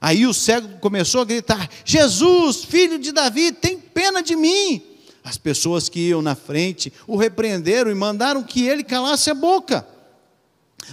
Aí 0.00 0.26
o 0.26 0.34
cego 0.34 0.78
começou 0.78 1.20
a 1.20 1.24
gritar: 1.24 1.68
Jesus, 1.84 2.64
filho 2.64 2.98
de 2.98 3.12
Davi, 3.12 3.52
tem 3.52 3.78
pena 3.78 4.22
de 4.22 4.34
mim. 4.34 4.82
As 5.24 5.38
pessoas 5.38 5.88
que 5.88 6.08
iam 6.08 6.20
na 6.20 6.34
frente 6.34 6.92
o 7.06 7.16
repreenderam 7.16 7.90
e 7.90 7.94
mandaram 7.94 8.42
que 8.42 8.66
ele 8.66 8.82
calasse 8.82 9.30
a 9.30 9.34
boca. 9.34 9.86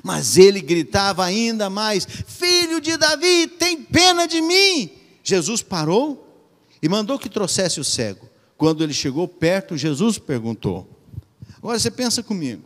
Mas 0.04 0.38
ele 0.38 0.62
gritava 0.62 1.24
ainda 1.26 1.70
mais: 1.70 2.06
Filho 2.06 2.80
de 2.80 2.98
Davi, 2.98 3.48
tem 3.48 3.84
pena 3.84 4.28
de 4.28 4.42
mim. 4.42 4.92
Jesus 5.24 5.62
parou 5.62 6.28
e 6.82 6.90
mandou 6.90 7.20
que 7.20 7.30
trouxesse 7.30 7.80
o 7.80 7.84
cego. 7.84 8.28
Quando 8.58 8.84
ele 8.84 8.94
chegou 8.94 9.28
perto, 9.28 9.78
Jesus 9.78 10.18
perguntou. 10.18 10.88
Agora 11.58 11.80
você 11.80 11.92
pensa 11.92 12.24
comigo: 12.24 12.64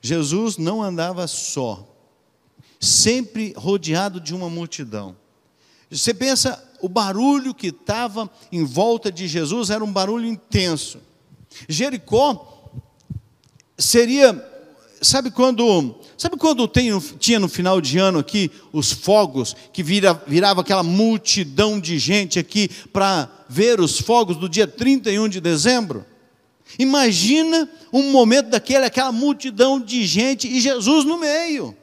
Jesus 0.00 0.56
não 0.56 0.82
andava 0.82 1.26
só, 1.26 1.86
sempre 2.80 3.54
rodeado 3.56 4.20
de 4.20 4.34
uma 4.34 4.48
multidão. 4.48 5.16
Você 5.90 6.12
pensa, 6.12 6.62
o 6.80 6.88
barulho 6.88 7.54
que 7.54 7.68
estava 7.68 8.30
em 8.50 8.64
volta 8.64 9.10
de 9.10 9.28
Jesus 9.28 9.70
era 9.70 9.84
um 9.84 9.92
barulho 9.92 10.26
intenso. 10.26 11.00
Jericó 11.68 12.72
seria, 13.78 14.44
sabe 15.00 15.30
quando 15.30 15.94
Sabe 16.16 16.36
quando 16.38 16.66
tem, 16.66 16.98
tinha 17.18 17.38
no 17.38 17.48
final 17.48 17.80
de 17.80 17.98
ano 17.98 18.18
aqui 18.18 18.50
os 18.72 18.90
fogos, 18.90 19.54
que 19.72 19.82
vira, 19.82 20.14
virava 20.26 20.62
aquela 20.62 20.82
multidão 20.82 21.78
de 21.78 21.98
gente 21.98 22.38
aqui 22.38 22.70
para 22.92 23.28
ver 23.48 23.80
os 23.80 24.00
fogos 24.00 24.36
do 24.36 24.48
dia 24.48 24.66
31 24.66 25.28
de 25.28 25.40
dezembro? 25.40 26.06
Imagina 26.78 27.68
um 27.92 28.10
momento 28.10 28.48
daquele, 28.48 28.84
aquela 28.86 29.12
multidão 29.12 29.78
de 29.78 30.06
gente 30.06 30.48
e 30.48 30.60
Jesus 30.60 31.04
no 31.04 31.18
meio. 31.18 31.76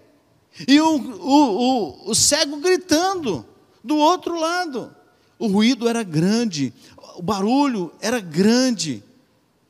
E 0.67 0.81
o, 0.81 0.95
o, 0.95 2.07
o, 2.07 2.11
o 2.11 2.15
cego 2.15 2.57
gritando 2.57 3.45
do 3.83 3.97
outro 3.97 4.39
lado. 4.39 4.93
O 5.37 5.47
ruído 5.47 5.87
era 5.87 6.03
grande, 6.03 6.73
o 7.15 7.21
barulho 7.21 7.91
era 8.01 8.19
grande. 8.19 9.03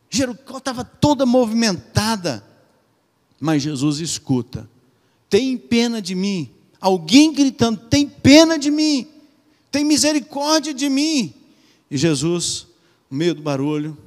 Jericó 0.10 0.58
estava 0.58 0.84
toda 0.84 1.26
movimentada. 1.26 2.44
Mas 3.44 3.62
Jesus 3.62 4.00
escuta. 4.00 4.70
Tem 5.30 5.58
pena 5.58 6.02
de 6.02 6.16
mim. 6.16 6.50
Alguém 6.80 7.34
gritando: 7.34 7.78
tem 7.90 8.08
pena 8.08 8.58
de 8.58 8.72
mim. 8.72 9.06
Tem 9.70 9.84
misericórdia 9.84 10.74
de 10.74 10.88
mim. 10.88 11.34
E 11.92 11.98
Jesus, 11.98 12.66
no 13.12 13.18
meio 13.18 13.36
do 13.36 13.42
barulho, 13.42 13.98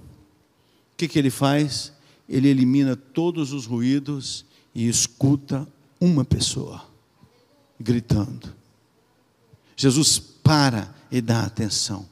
o 0.94 0.96
que, 0.96 1.07
que 1.07 1.18
ele 1.18 1.29
faz? 1.29 1.92
Ele 2.27 2.49
elimina 2.49 2.96
todos 2.96 3.53
os 3.53 3.66
ruídos 3.66 4.42
e 4.75 4.88
escuta 4.88 5.68
uma 6.01 6.25
pessoa 6.25 6.83
gritando. 7.79 8.55
Jesus 9.77 10.18
para 10.18 10.94
e 11.12 11.20
dá 11.20 11.42
atenção. 11.42 12.09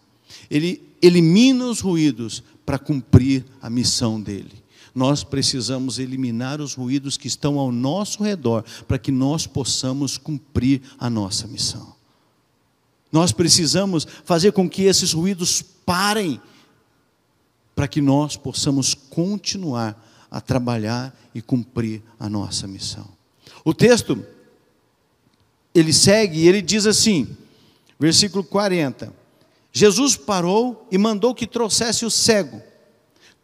Ele 0.50 0.82
elimina 1.00 1.64
os 1.64 1.80
ruídos 1.80 2.42
para 2.66 2.78
cumprir 2.78 3.46
a 3.62 3.70
missão 3.70 4.20
dele 4.20 4.63
nós 4.94 5.24
precisamos 5.24 5.98
eliminar 5.98 6.60
os 6.60 6.74
ruídos 6.74 7.16
que 7.16 7.26
estão 7.26 7.58
ao 7.58 7.72
nosso 7.72 8.22
redor 8.22 8.64
para 8.86 8.98
que 8.98 9.10
nós 9.10 9.46
possamos 9.46 10.16
cumprir 10.16 10.80
a 10.98 11.10
nossa 11.10 11.48
missão. 11.48 11.94
Nós 13.10 13.32
precisamos 13.32 14.06
fazer 14.24 14.52
com 14.52 14.68
que 14.68 14.82
esses 14.82 15.12
ruídos 15.12 15.62
parem. 15.62 16.40
para 17.74 17.88
que 17.88 18.00
nós 18.00 18.36
possamos 18.36 18.94
continuar 18.94 20.00
a 20.30 20.40
trabalhar 20.40 21.12
e 21.34 21.42
cumprir 21.42 22.02
a 22.20 22.28
nossa 22.28 22.68
missão. 22.68 23.08
O 23.64 23.74
texto 23.74 24.24
ele 25.74 25.92
segue 25.92 26.38
e 26.38 26.48
ele 26.48 26.62
diz 26.62 26.86
assim, 26.86 27.36
versículo 27.98 28.44
40. 28.44 29.12
Jesus 29.72 30.16
parou 30.16 30.86
e 30.90 30.96
mandou 30.96 31.34
que 31.34 31.48
trouxesse 31.48 32.06
o 32.06 32.10
cego. 32.10 32.62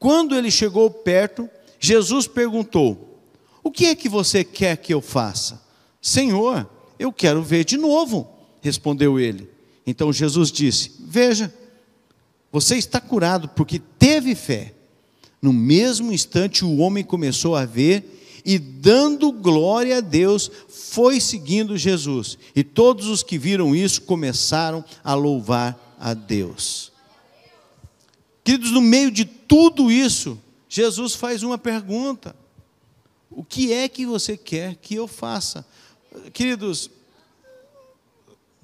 Quando 0.00 0.34
ele 0.34 0.50
chegou 0.50 0.90
perto, 0.90 1.48
Jesus 1.78 2.26
perguntou: 2.26 3.20
O 3.62 3.70
que 3.70 3.84
é 3.86 3.94
que 3.94 4.08
você 4.08 4.42
quer 4.42 4.78
que 4.78 4.92
eu 4.92 5.02
faça? 5.02 5.62
Senhor, 6.00 6.68
eu 6.98 7.12
quero 7.12 7.42
ver 7.42 7.64
de 7.64 7.76
novo, 7.76 8.28
respondeu 8.62 9.20
ele. 9.20 9.48
Então 9.86 10.10
Jesus 10.10 10.50
disse: 10.50 10.92
Veja, 11.00 11.52
você 12.50 12.76
está 12.76 12.98
curado 12.98 13.50
porque 13.50 13.78
teve 13.78 14.34
fé. 14.34 14.74
No 15.40 15.52
mesmo 15.52 16.12
instante, 16.12 16.64
o 16.64 16.78
homem 16.78 17.04
começou 17.04 17.54
a 17.54 17.64
ver 17.66 18.40
e, 18.44 18.58
dando 18.58 19.32
glória 19.32 19.98
a 19.98 20.00
Deus, 20.00 20.50
foi 20.68 21.20
seguindo 21.20 21.76
Jesus. 21.76 22.38
E 22.56 22.62
todos 22.62 23.06
os 23.06 23.22
que 23.22 23.38
viram 23.38 23.74
isso 23.74 24.02
começaram 24.02 24.84
a 25.04 25.14
louvar 25.14 25.96
a 25.98 26.14
Deus. 26.14 26.89
Queridos, 28.50 28.72
no 28.72 28.80
meio 28.80 29.12
de 29.12 29.24
tudo 29.24 29.92
isso, 29.92 30.36
Jesus 30.68 31.14
faz 31.14 31.44
uma 31.44 31.56
pergunta: 31.56 32.34
O 33.30 33.44
que 33.44 33.72
é 33.72 33.88
que 33.88 34.04
você 34.04 34.36
quer 34.36 34.74
que 34.74 34.96
eu 34.96 35.06
faça? 35.06 35.64
Queridos, 36.32 36.90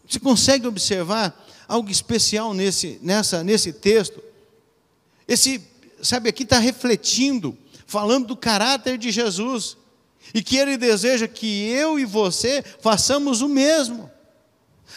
você 0.05 0.19
consegue 0.19 0.67
observar 0.67 1.41
algo 1.69 1.89
especial 1.89 2.53
nesse, 2.53 2.99
nessa, 3.01 3.45
nesse 3.45 3.73
texto. 3.73 4.21
Esse, 5.29 5.63
sabe, 6.03 6.31
aqui 6.31 6.43
está 6.43 6.59
refletindo, 6.59 7.57
falando 7.87 8.27
do 8.27 8.37
caráter 8.37 8.99
de 8.99 9.13
Jesus, 9.13 9.77
e 10.35 10.43
que 10.43 10.57
ele 10.57 10.77
deseja 10.77 11.29
que 11.29 11.47
eu 11.47 11.97
e 11.97 12.05
você 12.05 12.61
façamos 12.81 13.41
o 13.41 13.49
mesmo. 13.49 14.11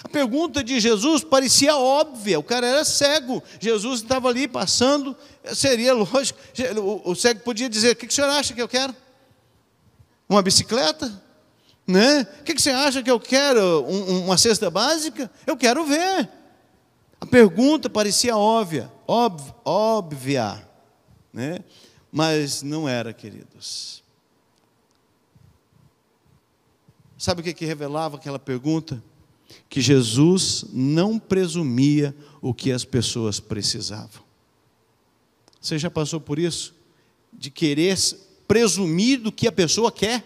A 0.03 0.07
pergunta 0.07 0.63
de 0.63 0.79
Jesus 0.79 1.23
parecia 1.23 1.75
óbvia, 1.75 2.39
o 2.39 2.43
cara 2.43 2.65
era 2.65 2.85
cego, 2.85 3.43
Jesus 3.59 4.01
estava 4.01 4.29
ali 4.29 4.47
passando, 4.47 5.15
seria 5.53 5.93
lógico, 5.93 6.39
o, 7.05 7.15
cego 7.15 7.41
podia 7.41 7.69
dizer: 7.69 7.93
O 7.93 7.95
que, 7.95 8.07
o 8.07 8.11
senhor 8.11 8.29
acha 8.29 8.53
que 8.53 8.61
eu 8.61 8.67
quero? 8.67 8.95
Uma 10.27 10.41
bicicleta? 10.41 11.21
Né? 11.85 12.27
O 12.39 12.43
que, 12.43 12.53
você 12.53 12.69
acha 12.69 13.01
que 13.01 13.09
eu 13.09 13.19
quero? 13.19 13.83
Um, 13.87 14.25
uma 14.25 14.37
cesta 14.37 14.69
básica? 14.69 15.29
Eu 15.45 15.57
quero 15.57 15.83
ver. 15.85 16.29
A 17.19 17.25
pergunta 17.25 17.89
parecia 17.89 18.37
óbvia, 18.37 18.89
óbvia, 19.07 19.55
óbvia 19.65 20.69
né? 21.33 21.63
mas 22.11 22.61
não 22.61 22.87
era, 22.87 23.13
queridos. 23.13 24.03
Sabe 27.17 27.41
o 27.41 27.43
que, 27.43 27.53
que 27.53 27.65
revelava 27.65 28.17
aquela 28.17 28.39
pergunta? 28.39 29.03
Que 29.67 29.81
Jesus 29.81 30.65
não 30.71 31.19
presumia 31.19 32.15
o 32.41 32.53
que 32.53 32.71
as 32.71 32.85
pessoas 32.85 33.39
precisavam. 33.39 34.23
Você 35.61 35.77
já 35.77 35.89
passou 35.89 36.19
por 36.19 36.39
isso? 36.39 36.73
De 37.33 37.51
querer 37.51 37.97
presumir 38.47 39.19
do 39.19 39.31
que 39.31 39.47
a 39.47 39.51
pessoa 39.51 39.91
quer? 39.91 40.25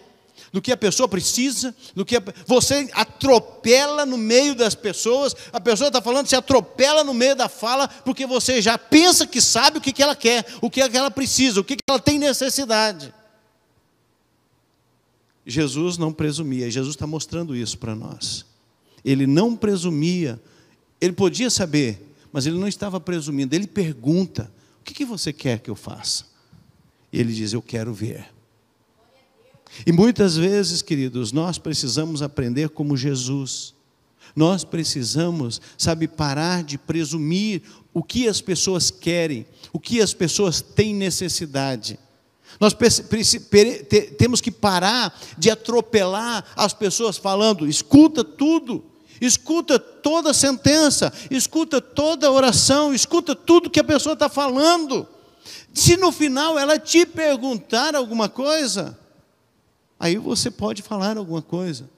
do 0.54 0.62
que 0.62 0.70
a 0.70 0.76
pessoa 0.76 1.08
precisa, 1.08 1.74
do 1.96 2.04
que 2.04 2.16
a... 2.16 2.22
você 2.46 2.88
atropela 2.92 4.06
no 4.06 4.16
meio 4.16 4.54
das 4.54 4.72
pessoas, 4.72 5.34
a 5.52 5.60
pessoa 5.60 5.88
está 5.88 6.00
falando, 6.00 6.28
se 6.28 6.36
atropela 6.36 7.02
no 7.02 7.12
meio 7.12 7.34
da 7.34 7.48
fala, 7.48 7.88
porque 7.88 8.24
você 8.24 8.62
já 8.62 8.78
pensa 8.78 9.26
que 9.26 9.40
sabe 9.40 9.78
o 9.78 9.80
que, 9.80 9.92
que 9.92 10.00
ela 10.00 10.14
quer, 10.14 10.46
o 10.62 10.70
que, 10.70 10.80
é 10.80 10.88
que 10.88 10.96
ela 10.96 11.10
precisa, 11.10 11.60
o 11.60 11.64
que, 11.64 11.74
que 11.74 11.82
ela 11.88 11.98
tem 11.98 12.20
necessidade. 12.20 13.12
Jesus 15.44 15.98
não 15.98 16.12
presumia, 16.12 16.70
Jesus 16.70 16.94
está 16.94 17.06
mostrando 17.06 17.56
isso 17.56 17.76
para 17.76 17.96
nós. 17.96 18.46
Ele 19.04 19.26
não 19.26 19.54
presumia, 19.54 20.40
ele 21.00 21.12
podia 21.12 21.50
saber, 21.50 22.14
mas 22.32 22.46
ele 22.46 22.58
não 22.58 22.66
estava 22.66 22.98
presumindo, 22.98 23.54
ele 23.54 23.66
pergunta: 23.66 24.50
o 24.80 24.84
que, 24.84 24.94
que 24.94 25.04
você 25.04 25.32
quer 25.32 25.60
que 25.60 25.70
eu 25.70 25.76
faça? 25.76 26.24
E 27.12 27.20
ele 27.20 27.32
diz: 27.32 27.52
Eu 27.52 27.62
quero 27.62 27.92
ver. 27.92 28.32
E 29.86 29.92
muitas 29.92 30.36
vezes, 30.36 30.82
queridos, 30.82 31.32
nós 31.32 31.58
precisamos 31.58 32.22
aprender 32.22 32.68
como 32.68 32.96
Jesus. 32.96 33.74
Nós 34.36 34.64
precisamos, 34.64 35.60
sabe, 35.78 36.08
parar 36.08 36.62
de 36.64 36.76
presumir 36.76 37.62
o 37.92 38.02
que 38.02 38.26
as 38.26 38.40
pessoas 38.40 38.90
querem, 38.90 39.46
o 39.72 39.78
que 39.78 40.00
as 40.00 40.12
pessoas 40.12 40.60
têm 40.60 40.94
necessidade. 40.94 41.98
Nós 42.60 42.76
temos 44.18 44.40
que 44.40 44.50
parar 44.50 45.16
de 45.38 45.50
atropelar 45.50 46.44
as 46.56 46.72
pessoas 46.72 47.16
falando, 47.16 47.66
escuta 47.66 48.24
tudo, 48.24 48.84
escuta 49.20 49.78
toda 49.78 50.34
sentença, 50.34 51.12
escuta 51.30 51.80
toda 51.80 52.30
oração, 52.30 52.94
escuta 52.94 53.34
tudo 53.34 53.70
que 53.70 53.80
a 53.80 53.84
pessoa 53.84 54.14
está 54.14 54.28
falando. 54.28 55.06
Se 55.72 55.96
no 55.96 56.12
final 56.12 56.58
ela 56.58 56.78
te 56.78 57.04
perguntar 57.04 57.94
alguma 57.94 58.28
coisa, 58.28 58.98
Aí 59.98 60.18
você 60.18 60.50
pode 60.50 60.82
falar 60.82 61.16
alguma 61.16 61.40
coisa. 61.40 61.88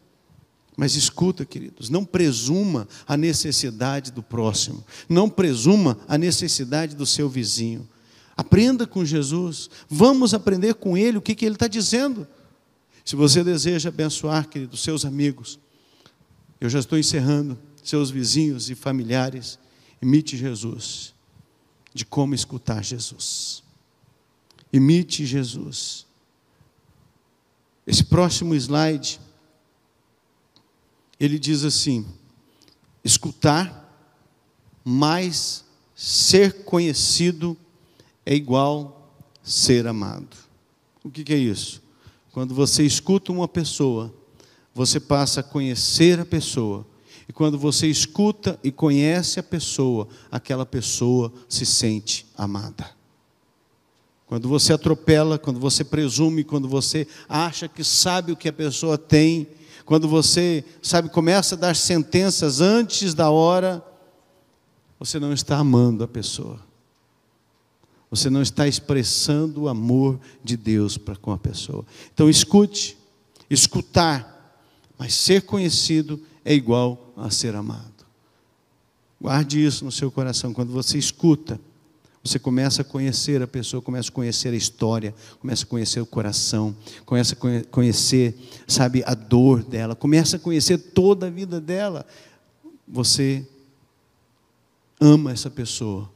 Mas 0.76 0.94
escuta, 0.94 1.44
queridos, 1.44 1.88
não 1.88 2.04
presuma 2.04 2.86
a 3.04 3.16
necessidade 3.16 4.12
do 4.12 4.22
próximo, 4.22 4.84
não 5.08 5.28
presuma 5.28 5.98
a 6.06 6.18
necessidade 6.18 6.94
do 6.94 7.04
seu 7.04 7.28
vizinho. 7.28 7.88
Aprenda 8.36 8.86
com 8.86 9.04
Jesus, 9.04 9.70
vamos 9.88 10.34
aprender 10.34 10.74
com 10.74 10.96
Ele 10.96 11.16
o 11.16 11.22
que, 11.22 11.34
que 11.34 11.46
Ele 11.46 11.56
está 11.56 11.66
dizendo. 11.66 12.28
Se 13.04 13.16
você 13.16 13.42
deseja 13.42 13.88
abençoar, 13.88 14.48
queridos, 14.48 14.82
seus 14.82 15.04
amigos, 15.04 15.58
eu 16.60 16.68
já 16.68 16.78
estou 16.78 16.98
encerrando, 16.98 17.58
seus 17.82 18.10
vizinhos 18.10 18.70
e 18.70 18.74
familiares, 18.74 19.58
imite 20.00 20.36
Jesus, 20.36 21.14
de 21.92 22.04
como 22.04 22.34
escutar 22.34 22.82
Jesus. 22.82 23.62
Imite 24.72 25.24
Jesus. 25.24 26.06
Esse 27.86 28.04
próximo 28.04 28.54
slide, 28.54 29.20
ele 31.20 31.38
diz 31.38 31.64
assim: 31.64 32.04
escutar, 33.04 33.84
mais 34.84 35.64
ser 35.94 36.64
conhecido 36.64 37.56
é 38.24 38.34
igual 38.34 39.10
ser 39.42 39.86
amado. 39.86 40.36
O 41.02 41.10
que, 41.10 41.22
que 41.22 41.32
é 41.32 41.38
isso? 41.38 41.82
Quando 42.32 42.54
você 42.54 42.84
escuta 42.84 43.32
uma 43.32 43.46
pessoa, 43.46 44.12
você 44.76 45.00
passa 45.00 45.40
a 45.40 45.42
conhecer 45.42 46.20
a 46.20 46.24
pessoa. 46.26 46.86
E 47.26 47.32
quando 47.32 47.58
você 47.58 47.86
escuta 47.86 48.60
e 48.62 48.70
conhece 48.70 49.40
a 49.40 49.42
pessoa, 49.42 50.06
aquela 50.30 50.66
pessoa 50.66 51.32
se 51.48 51.64
sente 51.64 52.26
amada. 52.36 52.90
Quando 54.26 54.50
você 54.50 54.74
atropela, 54.74 55.38
quando 55.38 55.58
você 55.58 55.82
presume, 55.82 56.44
quando 56.44 56.68
você 56.68 57.08
acha 57.26 57.66
que 57.68 57.82
sabe 57.82 58.32
o 58.32 58.36
que 58.36 58.50
a 58.50 58.52
pessoa 58.52 58.98
tem, 58.98 59.48
quando 59.86 60.06
você, 60.06 60.62
sabe, 60.82 61.08
começa 61.08 61.54
a 61.54 61.58
dar 61.58 61.74
sentenças 61.74 62.60
antes 62.60 63.14
da 63.14 63.30
hora, 63.30 63.82
você 64.98 65.18
não 65.18 65.32
está 65.32 65.56
amando 65.56 66.04
a 66.04 66.08
pessoa. 66.08 66.60
Você 68.10 68.28
não 68.28 68.42
está 68.42 68.68
expressando 68.68 69.62
o 69.62 69.68
amor 69.68 70.20
de 70.44 70.54
Deus 70.54 70.98
para 70.98 71.16
com 71.16 71.32
a 71.32 71.38
pessoa. 71.38 71.82
Então 72.12 72.28
escute, 72.28 72.98
escutar, 73.48 74.35
mas 74.98 75.14
ser 75.14 75.42
conhecido 75.42 76.20
é 76.44 76.54
igual 76.54 77.12
a 77.16 77.30
ser 77.30 77.54
amado. 77.54 78.06
Guarde 79.20 79.64
isso 79.64 79.84
no 79.84 79.92
seu 79.92 80.10
coração 80.10 80.52
quando 80.52 80.72
você 80.72 80.98
escuta 80.98 81.60
você 82.26 82.40
começa 82.40 82.82
a 82.82 82.84
conhecer 82.84 83.40
a 83.40 83.46
pessoa, 83.46 83.80
começa 83.80 84.10
a 84.10 84.12
conhecer 84.12 84.52
a 84.52 84.56
história, 84.56 85.14
começa 85.38 85.64
a 85.64 85.66
conhecer 85.66 86.00
o 86.00 86.06
coração, 86.06 86.76
começa 87.04 87.34
a 87.34 87.64
conhecer, 87.70 88.36
sabe, 88.66 89.04
a 89.06 89.14
dor 89.14 89.62
dela, 89.62 89.94
começa 89.94 90.36
a 90.36 90.40
conhecer 90.40 90.76
toda 90.76 91.28
a 91.28 91.30
vida 91.30 91.60
dela. 91.60 92.04
Você 92.88 93.46
ama 95.00 95.30
essa 95.30 95.48
pessoa 95.48 96.10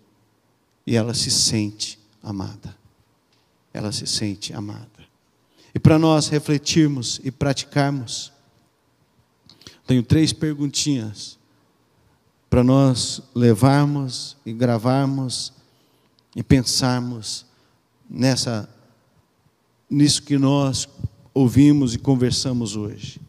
e 0.85 0.97
ela 0.97 1.15
se 1.15 1.31
sente 1.31 1.97
amada. 2.21 2.77
Ela 3.73 3.93
se 3.93 4.07
sente 4.07 4.53
amada. 4.53 4.89
E 5.73 5.79
para 5.79 5.97
nós 5.97 6.27
refletirmos 6.27 7.21
e 7.23 7.31
praticarmos, 7.31 8.33
tenho 9.91 10.05
três 10.05 10.33
perguntinhas 10.33 11.37
para 12.49 12.63
nós 12.63 13.21
levarmos 13.35 14.37
e 14.47 14.53
gravarmos 14.53 15.53
e 16.37 16.45
pensarmos 16.45 17.45
nessa 18.09 18.73
nisso 19.91 20.23
que 20.23 20.39
nós 20.39 20.89
ouvimos 21.35 21.93
e 21.93 21.99
conversamos 21.99 22.77
hoje. 22.77 23.21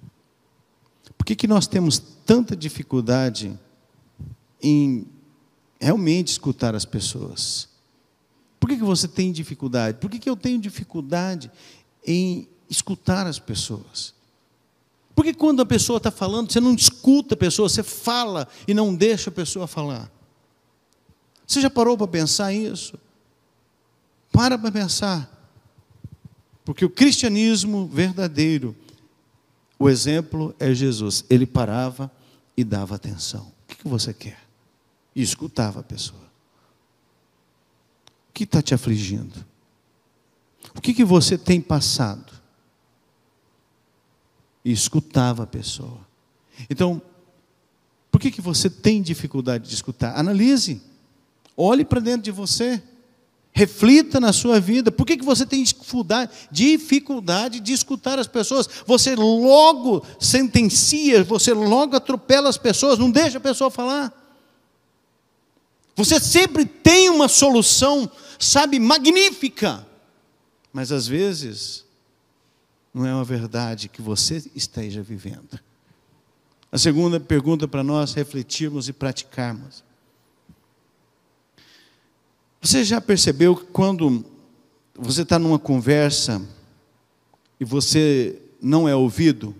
Por 1.17 1.25
que, 1.25 1.35
que 1.35 1.47
nós 1.47 1.65
temos 1.65 1.97
tanta 1.97 2.55
dificuldade 2.55 3.59
em 4.61 5.07
realmente 5.79 6.27
escutar 6.27 6.75
as 6.75 6.85
pessoas? 6.85 7.69
Por 8.59 8.69
que, 8.69 8.77
que 8.77 8.83
você 8.83 9.07
tem 9.07 9.31
dificuldade? 9.31 9.97
Por 9.97 10.11
que, 10.11 10.19
que 10.19 10.29
eu 10.29 10.37
tenho 10.37 10.61
dificuldade 10.61 11.49
em 12.05 12.47
escutar 12.69 13.25
as 13.25 13.39
pessoas? 13.39 14.13
Porque 15.15 15.33
quando 15.33 15.61
a 15.61 15.65
pessoa 15.65 15.97
está 15.97 16.09
falando, 16.09 16.51
você 16.51 16.59
não 16.59 16.73
escuta 16.73 17.33
a 17.35 17.37
pessoa, 17.37 17.67
você 17.67 17.83
fala 17.83 18.47
e 18.67 18.73
não 18.73 18.95
deixa 18.95 19.29
a 19.29 19.33
pessoa 19.33 19.67
falar. 19.67 20.11
Você 21.45 21.59
já 21.59 21.69
parou 21.69 21.97
para 21.97 22.07
pensar 22.07 22.53
isso? 22.53 22.97
Para 24.31 24.57
para 24.57 24.71
pensar. 24.71 25.29
Porque 26.63 26.85
o 26.85 26.89
cristianismo 26.89 27.87
verdadeiro, 27.87 28.75
o 29.77 29.89
exemplo 29.89 30.55
é 30.59 30.73
Jesus. 30.73 31.25
Ele 31.29 31.45
parava 31.45 32.09
e 32.55 32.63
dava 32.63 32.95
atenção. 32.95 33.51
O 33.69 33.75
que 33.75 33.87
você 33.87 34.13
quer? 34.13 34.39
E 35.13 35.21
escutava 35.21 35.81
a 35.81 35.83
pessoa. 35.83 36.21
O 38.29 38.33
que 38.33 38.45
está 38.45 38.61
te 38.61 38.73
afligindo? 38.73 39.45
O 40.75 40.79
que, 40.79 40.93
que 40.93 41.03
você 41.03 41.37
tem 41.37 41.59
passado? 41.59 42.31
E 44.63 44.71
escutava 44.71 45.43
a 45.43 45.47
pessoa. 45.47 45.99
Então, 46.69 47.01
por 48.11 48.19
que, 48.19 48.29
que 48.29 48.41
você 48.41 48.69
tem 48.69 49.01
dificuldade 49.01 49.67
de 49.67 49.73
escutar? 49.73 50.17
Analise. 50.17 50.81
Olhe 51.55 51.85
para 51.85 51.99
dentro 51.99 52.21
de 52.23 52.31
você. 52.31 52.81
Reflita 53.53 54.19
na 54.19 54.31
sua 54.31 54.59
vida. 54.59 54.91
Por 54.91 55.05
que, 55.05 55.17
que 55.17 55.25
você 55.25 55.45
tem 55.45 55.63
dificuldade, 55.63 56.31
dificuldade 56.51 57.59
de 57.59 57.73
escutar 57.73 58.17
as 58.17 58.27
pessoas? 58.27 58.67
Você 58.85 59.15
logo 59.15 60.05
sentencia, 60.19 61.23
você 61.23 61.53
logo 61.53 61.95
atropela 61.95 62.49
as 62.49 62.57
pessoas, 62.57 62.97
não 62.97 63.11
deixa 63.11 63.37
a 63.37 63.41
pessoa 63.41 63.69
falar. 63.69 64.13
Você 65.95 66.19
sempre 66.19 66.65
tem 66.65 67.09
uma 67.09 67.27
solução, 67.27 68.09
sabe, 68.39 68.79
magnífica. 68.79 69.85
Mas 70.71 70.91
às 70.91 71.05
vezes 71.05 71.85
não 72.93 73.05
é 73.05 73.13
uma 73.13 73.23
verdade 73.23 73.87
que 73.87 74.01
você 74.01 74.43
esteja 74.55 75.01
vivendo. 75.01 75.59
A 76.71 76.77
segunda 76.77 77.19
pergunta 77.19 77.67
para 77.67 77.83
nós 77.83 78.13
refletirmos 78.13 78.87
e 78.87 78.93
praticarmos. 78.93 79.83
Você 82.61 82.83
já 82.83 83.01
percebeu 83.01 83.55
que 83.55 83.65
quando 83.65 84.25
você 84.93 85.23
está 85.23 85.39
numa 85.39 85.57
conversa 85.57 86.41
e 87.59 87.65
você 87.65 88.39
não 88.61 88.87
é 88.87 88.95
ouvido? 88.95 89.55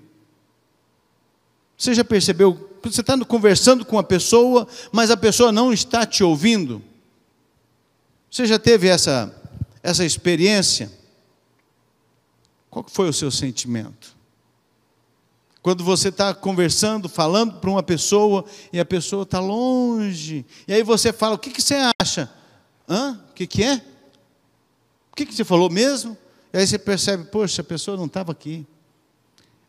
Você 1.77 1.93
já 1.93 2.03
percebeu 2.03 2.53
que 2.81 2.89
você 2.91 3.01
está 3.01 3.17
conversando 3.25 3.83
com 3.83 3.95
uma 3.95 4.03
pessoa, 4.03 4.67
mas 4.91 5.09
a 5.09 5.17
pessoa 5.17 5.51
não 5.51 5.73
está 5.73 6.05
te 6.05 6.23
ouvindo? 6.23 6.81
Você 8.29 8.45
já 8.45 8.59
teve 8.59 8.87
essa, 8.87 9.35
essa 9.83 10.05
experiência? 10.05 11.00
Qual 12.71 12.85
foi 12.87 13.09
o 13.09 13.13
seu 13.13 13.29
sentimento? 13.29 14.15
Quando 15.61 15.83
você 15.83 16.07
está 16.07 16.33
conversando, 16.33 17.07
falando 17.07 17.59
para 17.59 17.69
uma 17.69 17.83
pessoa 17.83 18.45
e 18.73 18.79
a 18.79 18.85
pessoa 18.85 19.23
está 19.23 19.39
longe, 19.39 20.43
e 20.67 20.73
aí 20.73 20.81
você 20.81 21.13
fala: 21.13 21.35
O 21.35 21.37
que, 21.37 21.51
que 21.51 21.61
você 21.61 21.75
acha? 22.01 22.33
Hã? 22.89 23.21
O 23.29 23.33
que, 23.33 23.45
que 23.45 23.63
é? 23.63 23.75
O 25.11 25.15
que, 25.15 25.25
que 25.25 25.35
você 25.35 25.43
falou 25.43 25.69
mesmo? 25.69 26.17
E 26.53 26.57
aí 26.57 26.65
você 26.65 26.79
percebe, 26.79 27.25
poxa, 27.25 27.61
a 27.61 27.65
pessoa 27.65 27.95
não 27.95 28.05
estava 28.05 28.31
aqui. 28.31 28.65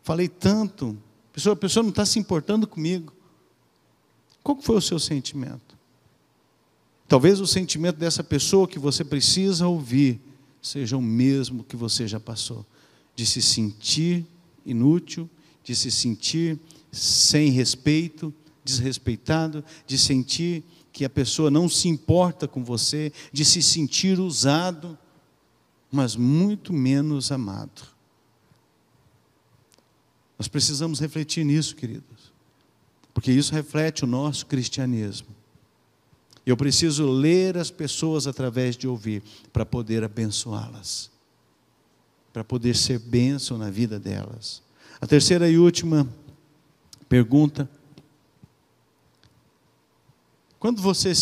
Falei 0.02 0.28
tanto, 0.28 0.96
a 1.30 1.34
pessoa, 1.34 1.52
a 1.52 1.56
pessoa 1.56 1.82
não 1.82 1.90
está 1.90 2.06
se 2.06 2.18
importando 2.18 2.66
comigo. 2.66 3.12
Qual 4.42 4.60
foi 4.60 4.76
o 4.76 4.80
seu 4.80 4.98
sentimento? 4.98 5.76
Talvez 7.06 7.40
o 7.40 7.46
sentimento 7.46 7.96
dessa 7.96 8.24
pessoa 8.24 8.66
que 8.66 8.78
você 8.78 9.04
precisa 9.04 9.66
ouvir 9.66 10.20
seja 10.60 10.96
o 10.96 11.02
mesmo 11.02 11.64
que 11.64 11.76
você 11.76 12.06
já 12.06 12.18
passou, 12.20 12.64
de 13.14 13.26
se 13.26 13.42
sentir 13.42 14.26
inútil, 14.64 15.28
de 15.62 15.74
se 15.74 15.90
sentir 15.90 16.58
sem 16.90 17.50
respeito, 17.50 18.32
desrespeitado, 18.64 19.64
de 19.86 19.98
sentir 19.98 20.62
que 20.92 21.04
a 21.04 21.10
pessoa 21.10 21.50
não 21.50 21.68
se 21.68 21.88
importa 21.88 22.46
com 22.46 22.62
você, 22.62 23.12
de 23.32 23.44
se 23.44 23.62
sentir 23.62 24.20
usado, 24.20 24.98
mas 25.90 26.14
muito 26.14 26.72
menos 26.72 27.32
amado. 27.32 27.82
Nós 30.38 30.48
precisamos 30.48 31.00
refletir 31.00 31.44
nisso, 31.44 31.76
queridos, 31.76 32.32
porque 33.14 33.30
isso 33.30 33.54
reflete 33.54 34.04
o 34.04 34.06
nosso 34.08 34.46
cristianismo. 34.46 35.28
Eu 36.44 36.56
preciso 36.56 37.08
ler 37.08 37.56
as 37.56 37.70
pessoas 37.70 38.26
através 38.26 38.76
de 38.76 38.88
ouvir, 38.88 39.22
para 39.52 39.64
poder 39.64 40.02
abençoá-las, 40.02 41.10
para 42.32 42.42
poder 42.42 42.74
ser 42.76 42.98
bênção 42.98 43.58
na 43.58 43.70
vida 43.70 43.98
delas. 43.98 44.62
A 45.00 45.06
terceira 45.06 45.48
e 45.48 45.58
última 45.58 46.08
pergunta 47.08 47.68
quando 50.62 50.80
você 50.80 51.12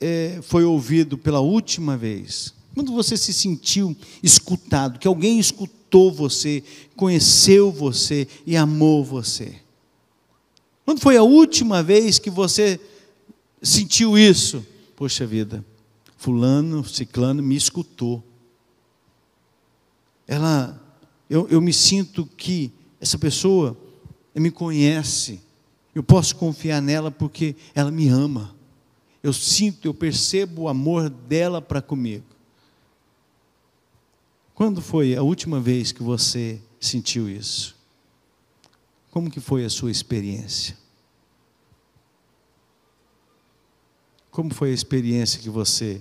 é, 0.00 0.38
foi 0.42 0.62
ouvido 0.62 1.18
pela 1.18 1.40
última 1.40 1.96
vez, 1.96 2.54
quando 2.72 2.92
você 2.92 3.16
se 3.16 3.34
sentiu 3.34 3.96
escutado, 4.22 5.00
que 5.00 5.08
alguém 5.08 5.40
escutou 5.40 6.12
você, 6.12 6.62
conheceu 6.94 7.72
você 7.72 8.28
e 8.46 8.56
amou 8.56 9.04
você? 9.04 9.56
Quando 10.84 11.00
foi 11.00 11.16
a 11.16 11.22
última 11.24 11.82
vez 11.82 12.20
que 12.20 12.30
você 12.30 12.80
sentiu 13.60 14.16
isso? 14.16 14.64
Poxa 14.94 15.26
vida, 15.26 15.64
fulano, 16.16 16.84
ciclano 16.84 17.42
me 17.42 17.56
escutou. 17.56 18.22
Ela, 20.28 20.80
eu, 21.28 21.48
eu 21.48 21.60
me 21.60 21.72
sinto 21.72 22.24
que 22.24 22.70
essa 23.00 23.18
pessoa 23.18 23.76
me 24.34 24.52
conhece 24.52 25.40
eu 25.98 26.02
posso 26.04 26.36
confiar 26.36 26.80
nela 26.80 27.10
porque 27.10 27.56
ela 27.74 27.90
me 27.90 28.08
ama. 28.08 28.54
Eu 29.20 29.32
sinto, 29.32 29.84
eu 29.86 29.92
percebo 29.92 30.62
o 30.62 30.68
amor 30.68 31.10
dela 31.10 31.60
para 31.60 31.82
comigo. 31.82 32.24
Quando 34.54 34.80
foi 34.80 35.16
a 35.16 35.22
última 35.22 35.58
vez 35.58 35.90
que 35.90 36.00
você 36.00 36.60
sentiu 36.78 37.28
isso? 37.28 37.76
Como 39.10 39.28
que 39.28 39.40
foi 39.40 39.64
a 39.64 39.68
sua 39.68 39.90
experiência? 39.90 40.78
Como 44.30 44.54
foi 44.54 44.70
a 44.70 44.74
experiência 44.74 45.40
que 45.40 45.50
você 45.50 46.00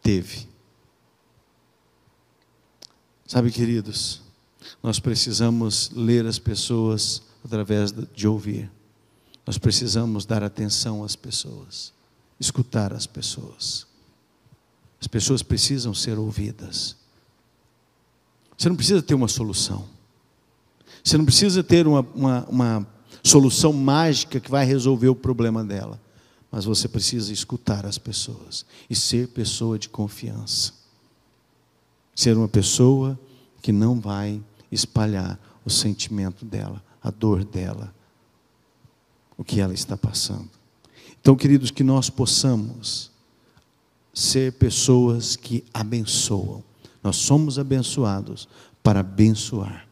teve? 0.00 0.46
Sabe, 3.32 3.50
queridos, 3.50 4.20
nós 4.82 5.00
precisamos 5.00 5.90
ler 5.94 6.26
as 6.26 6.38
pessoas 6.38 7.22
através 7.42 7.90
de 8.14 8.28
ouvir. 8.28 8.70
Nós 9.46 9.56
precisamos 9.56 10.26
dar 10.26 10.42
atenção 10.42 11.02
às 11.02 11.16
pessoas, 11.16 11.94
escutar 12.38 12.92
as 12.92 13.06
pessoas. 13.06 13.86
As 15.00 15.06
pessoas 15.06 15.42
precisam 15.42 15.94
ser 15.94 16.18
ouvidas. 16.18 16.94
Você 18.58 18.68
não 18.68 18.76
precisa 18.76 19.00
ter 19.00 19.14
uma 19.14 19.28
solução. 19.28 19.88
Você 21.02 21.16
não 21.16 21.24
precisa 21.24 21.64
ter 21.64 21.86
uma, 21.86 22.06
uma, 22.14 22.44
uma 22.50 22.86
solução 23.24 23.72
mágica 23.72 24.40
que 24.40 24.50
vai 24.50 24.66
resolver 24.66 25.08
o 25.08 25.16
problema 25.16 25.64
dela. 25.64 25.98
Mas 26.50 26.66
você 26.66 26.86
precisa 26.86 27.32
escutar 27.32 27.86
as 27.86 27.96
pessoas 27.96 28.66
e 28.90 28.94
ser 28.94 29.28
pessoa 29.28 29.78
de 29.78 29.88
confiança. 29.88 30.81
Ser 32.14 32.36
uma 32.36 32.48
pessoa 32.48 33.18
que 33.60 33.72
não 33.72 33.98
vai 33.98 34.42
espalhar 34.70 35.38
o 35.64 35.70
sentimento 35.70 36.44
dela, 36.44 36.82
a 37.02 37.10
dor 37.10 37.44
dela, 37.44 37.94
o 39.36 39.44
que 39.44 39.60
ela 39.60 39.72
está 39.72 39.96
passando. 39.96 40.50
Então, 41.20 41.36
queridos, 41.36 41.70
que 41.70 41.84
nós 41.84 42.10
possamos 42.10 43.10
ser 44.12 44.52
pessoas 44.54 45.36
que 45.36 45.64
abençoam. 45.72 46.62
Nós 47.02 47.16
somos 47.16 47.58
abençoados 47.58 48.48
para 48.82 49.00
abençoar. 49.00 49.86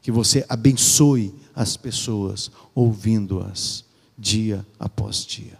Que 0.00 0.10
você 0.10 0.44
abençoe 0.48 1.34
as 1.54 1.76
pessoas 1.76 2.50
ouvindo-as 2.74 3.84
dia 4.18 4.66
após 4.78 5.24
dia. 5.24 5.58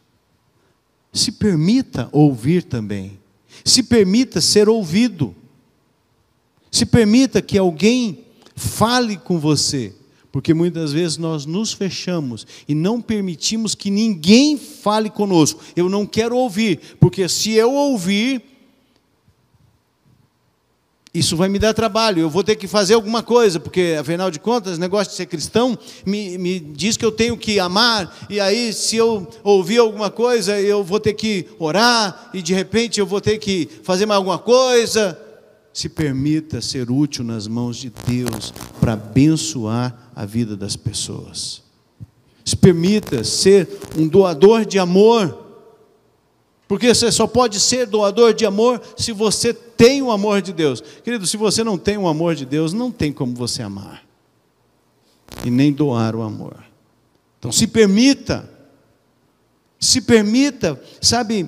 Se 1.12 1.30
permita 1.30 2.08
ouvir 2.10 2.64
também. 2.64 3.20
Se 3.64 3.82
permita 3.82 4.40
ser 4.40 4.68
ouvido. 4.68 5.34
Se 6.72 6.84
permita 6.84 7.40
que 7.40 7.56
alguém 7.56 8.24
fale 8.56 9.16
com 9.16 9.38
você 9.38 9.94
porque 10.32 10.54
muitas 10.54 10.94
vezes 10.94 11.18
nós 11.18 11.44
nos 11.44 11.74
fechamos 11.74 12.46
e 12.66 12.74
não 12.74 13.02
permitimos 13.02 13.74
que 13.74 13.90
ninguém 13.90 14.56
fale 14.56 15.10
conosco. 15.10 15.60
Eu 15.76 15.90
não 15.90 16.06
quero 16.06 16.34
ouvir, 16.34 16.80
porque 16.98 17.28
se 17.28 17.52
eu 17.52 17.74
ouvir, 17.74 18.42
isso 21.12 21.36
vai 21.36 21.50
me 21.50 21.58
dar 21.58 21.74
trabalho, 21.74 22.22
eu 22.22 22.30
vou 22.30 22.42
ter 22.42 22.56
que 22.56 22.66
fazer 22.66 22.94
alguma 22.94 23.22
coisa, 23.22 23.60
porque, 23.60 23.98
afinal 24.00 24.30
de 24.30 24.40
contas, 24.40 24.78
o 24.78 24.80
negócio 24.80 25.10
de 25.10 25.16
ser 25.18 25.26
cristão 25.26 25.78
me, 26.06 26.38
me 26.38 26.58
diz 26.58 26.96
que 26.96 27.04
eu 27.04 27.12
tenho 27.12 27.36
que 27.36 27.60
amar, 27.60 28.26
e 28.30 28.40
aí, 28.40 28.72
se 28.72 28.96
eu 28.96 29.28
ouvir 29.44 29.76
alguma 29.76 30.10
coisa, 30.10 30.58
eu 30.58 30.82
vou 30.82 30.98
ter 30.98 31.12
que 31.12 31.46
orar, 31.58 32.30
e 32.32 32.40
de 32.40 32.54
repente 32.54 32.98
eu 32.98 33.06
vou 33.06 33.20
ter 33.20 33.36
que 33.36 33.68
fazer 33.82 34.06
mais 34.06 34.16
alguma 34.16 34.38
coisa. 34.38 35.18
Se 35.72 35.88
permita 35.88 36.60
ser 36.60 36.90
útil 36.90 37.24
nas 37.24 37.46
mãos 37.46 37.76
de 37.76 37.90
Deus 38.06 38.52
para 38.80 38.92
abençoar 38.92 40.10
a 40.14 40.26
vida 40.26 40.56
das 40.56 40.76
pessoas. 40.76 41.62
Se 42.44 42.56
permita 42.56 43.24
ser 43.24 43.68
um 43.96 44.06
doador 44.06 44.64
de 44.64 44.78
amor 44.78 45.42
porque 46.72 46.88
você 46.88 47.12
só 47.12 47.26
pode 47.26 47.60
ser 47.60 47.86
doador 47.86 48.32
de 48.32 48.46
amor 48.46 48.80
se 48.96 49.12
você 49.12 49.52
tem 49.52 50.00
o 50.00 50.10
amor 50.10 50.40
de 50.40 50.54
Deus. 50.54 50.82
Querido, 51.04 51.26
se 51.26 51.36
você 51.36 51.62
não 51.62 51.76
tem 51.76 51.98
o 51.98 52.08
amor 52.08 52.34
de 52.34 52.46
Deus, 52.46 52.72
não 52.72 52.90
tem 52.90 53.12
como 53.12 53.34
você 53.34 53.60
amar. 53.60 54.02
E 55.44 55.50
nem 55.50 55.70
doar 55.70 56.16
o 56.16 56.22
amor. 56.22 56.64
Então 57.38 57.52
se 57.52 57.66
permita. 57.66 58.48
Se 59.78 60.00
permita, 60.00 60.80
sabe, 60.98 61.46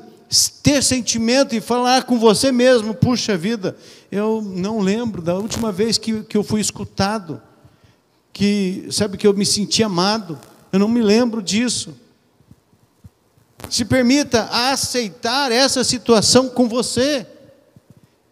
ter 0.63 0.83
sentimento 0.83 1.55
e 1.55 1.61
falar 1.61 2.05
com 2.05 2.19
você 2.19 2.51
mesmo, 2.51 2.95
puxa 2.95 3.37
vida, 3.37 3.77
eu 4.11 4.43
não 4.43 4.81
lembro 4.81 5.21
da 5.23 5.35
última 5.35 5.71
vez 5.71 5.99
que, 5.99 6.23
que 6.25 6.37
eu 6.37 6.43
fui 6.43 6.61
escutado, 6.61 7.41
que, 8.33 8.87
sabe, 8.91 9.17
que 9.17 9.27
eu 9.27 9.35
me 9.35 9.47
senti 9.47 9.83
amado, 9.83 10.39
eu 10.73 10.79
não 10.79 10.89
me 10.89 11.01
lembro 11.01 11.41
disso. 11.43 11.95
Se 13.71 13.85
permita 13.85 14.49
aceitar 14.51 15.51
essa 15.53 15.83
situação 15.85 16.49
com 16.49 16.69
você. 16.69 17.27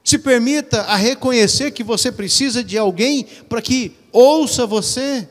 Se 0.05 0.19
permita 0.19 0.83
a 0.83 0.97
reconhecer 0.97 1.71
que 1.71 1.85
você 1.85 2.11
precisa 2.11 2.63
de 2.63 2.77
alguém 2.77 3.27
para 3.49 3.63
que 3.63 3.97
ouça 4.11 4.67
você. 4.67 5.29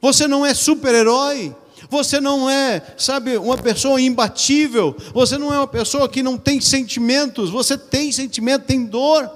Você 0.00 0.28
não 0.28 0.44
é 0.44 0.54
super-herói. 0.54 1.54
Você 1.88 2.20
não 2.20 2.48
é, 2.48 2.94
sabe, 2.96 3.36
uma 3.36 3.56
pessoa 3.56 4.00
imbatível. 4.00 4.96
Você 5.12 5.38
não 5.38 5.52
é 5.52 5.58
uma 5.58 5.66
pessoa 5.66 6.08
que 6.08 6.22
não 6.22 6.36
tem 6.36 6.60
sentimentos. 6.60 7.50
Você 7.50 7.78
tem 7.78 8.10
sentimento, 8.12 8.64
tem 8.64 8.84
dor, 8.84 9.30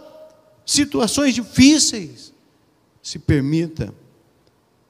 situações 0.64 1.34
difíceis. 1.34 2.32
Se 3.02 3.18
permita 3.18 3.94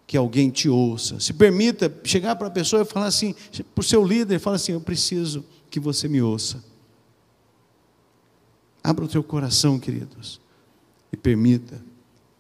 que 0.07 0.17
alguém 0.17 0.51
te 0.51 0.69
ouça. 0.69 1.21
Se 1.21 1.33
permita 1.33 1.93
chegar 2.03 2.35
para 2.37 2.49
a 2.49 2.51
pessoa 2.51 2.83
e 2.83 2.85
falar 2.85 3.07
assim, 3.07 3.35
para 3.75 3.81
o 3.81 3.85
seu 3.85 4.05
líder, 4.05 4.41
fala 4.41 4.57
assim: 4.57 4.73
Eu 4.73 4.81
preciso 4.81 5.45
que 5.71 5.79
você 5.79 6.09
me 6.09 6.21
ouça. 6.21 6.63
Abra 8.83 9.05
o 9.05 9.09
teu 9.09 9.23
coração, 9.23 9.79
queridos, 9.79 10.41
e 11.13 11.17
permita 11.17 11.81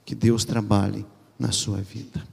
que 0.04 0.14
Deus 0.14 0.44
trabalhe 0.44 1.06
na 1.38 1.52
sua 1.52 1.76
vida. 1.76 2.26